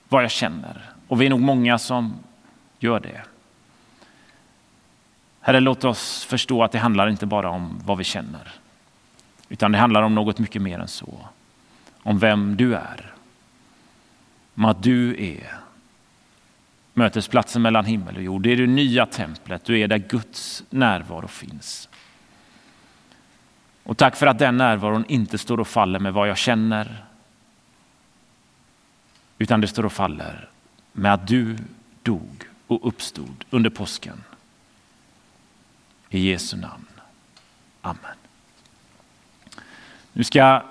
vad 0.09 0.25
jag 0.25 0.31
känner. 0.31 0.96
Och 1.09 1.21
vi 1.21 1.27
är 1.27 1.31
nog 1.31 1.41
många 1.41 1.79
som 1.79 2.15
gör 2.79 3.01
det. 3.01 3.23
Herre, 5.41 5.61
låt 5.61 5.85
oss 5.85 6.25
förstå 6.25 6.65
att 6.65 6.73
det 6.73 6.79
handlar 6.79 7.09
inte 7.09 7.27
bara 7.27 7.51
om 7.51 7.81
vad 7.85 7.99
vi 7.99 8.05
känner, 8.05 8.53
utan 9.49 9.73
det 9.73 9.79
handlar 9.79 10.03
om 10.03 10.15
något 10.15 10.39
mycket 10.39 10.63
mer 10.63 10.79
än 10.79 10.89
så. 10.89 11.19
Om 12.03 12.19
vem 12.19 12.57
du 12.57 12.75
är. 12.75 13.13
Om 14.55 14.65
att 14.65 14.83
du 14.83 15.25
är 15.25 15.55
mötesplatsen 16.95 17.63
mellan 17.63 17.85
himmel 17.85 18.17
och 18.17 18.23
jord. 18.23 18.43
Det 18.43 18.53
är 18.53 18.57
det 18.57 18.67
nya 18.67 19.07
templet, 19.07 19.65
du 19.65 19.81
är 19.81 19.89
där 19.89 19.99
Guds 19.99 20.65
närvaro 20.71 21.29
finns. 21.29 21.89
Och 23.83 23.97
tack 23.97 24.17
för 24.17 24.27
att 24.27 24.39
den 24.39 24.57
närvaron 24.57 25.05
inte 25.09 25.39
står 25.39 25.61
och 25.61 25.69
faller 25.69 25.99
med 25.99 26.13
vad 26.13 26.29
jag 26.29 26.39
känner, 26.39 27.05
utan 29.39 29.61
det 29.61 29.67
står 29.67 29.85
och 29.85 29.93
faller 29.93 30.49
med 30.97 31.15
att 31.15 31.27
du 31.27 31.57
dog 32.03 32.45
och 32.67 32.89
uppstod 32.89 33.45
under 33.51 33.71
påsken. 33.71 34.25
I 36.11 36.31
Jesu 36.31 36.57
namn. 36.57 36.87
Amen. 37.81 38.17
Nu 40.13 40.25
ska 40.25 40.63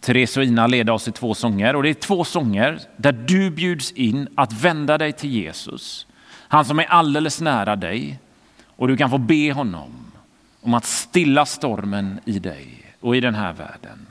Therese 0.00 0.36
och 0.36 0.44
Ina 0.44 0.66
leda 0.66 0.92
oss 0.92 1.08
i 1.08 1.12
två 1.12 1.34
sånger. 1.34 1.76
Och 1.76 1.82
det 1.82 1.88
är 1.88 1.94
två 1.94 2.24
sånger 2.24 2.80
där 2.96 3.12
du 3.12 3.50
bjuds 3.50 3.92
in 3.92 4.28
att 4.34 4.52
vända 4.52 4.98
dig 4.98 5.12
till 5.12 5.30
Jesus. 5.30 6.06
Han 6.48 6.64
som 6.64 6.78
är 6.78 6.84
alldeles 6.84 7.40
nära 7.40 7.76
dig. 7.76 8.18
Och 8.66 8.88
du 8.88 8.96
kan 8.96 9.10
få 9.10 9.18
be 9.18 9.52
honom 9.52 10.12
om 10.60 10.74
att 10.74 10.84
stilla 10.84 11.46
stormen 11.46 12.20
i 12.24 12.38
dig 12.38 12.94
och 13.00 13.16
i 13.16 13.20
den 13.20 13.34
här 13.34 13.52
världen. 13.52 14.06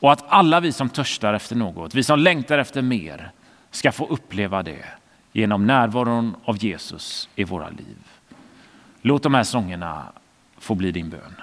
Och 0.00 0.12
att 0.12 0.24
alla 0.28 0.60
vi 0.60 0.72
som 0.72 0.88
törstar 0.88 1.34
efter 1.34 1.56
något, 1.56 1.94
vi 1.94 2.02
som 2.02 2.18
längtar 2.18 2.58
efter 2.58 2.82
mer, 2.82 3.32
ska 3.76 3.92
få 3.92 4.06
uppleva 4.06 4.62
det 4.62 4.84
genom 5.32 5.66
närvaron 5.66 6.36
av 6.44 6.64
Jesus 6.64 7.28
i 7.34 7.44
våra 7.44 7.68
liv. 7.68 7.96
Låt 9.02 9.22
de 9.22 9.34
här 9.34 9.44
sångerna 9.44 10.12
få 10.58 10.74
bli 10.74 10.92
din 10.92 11.10
bön. 11.10 11.34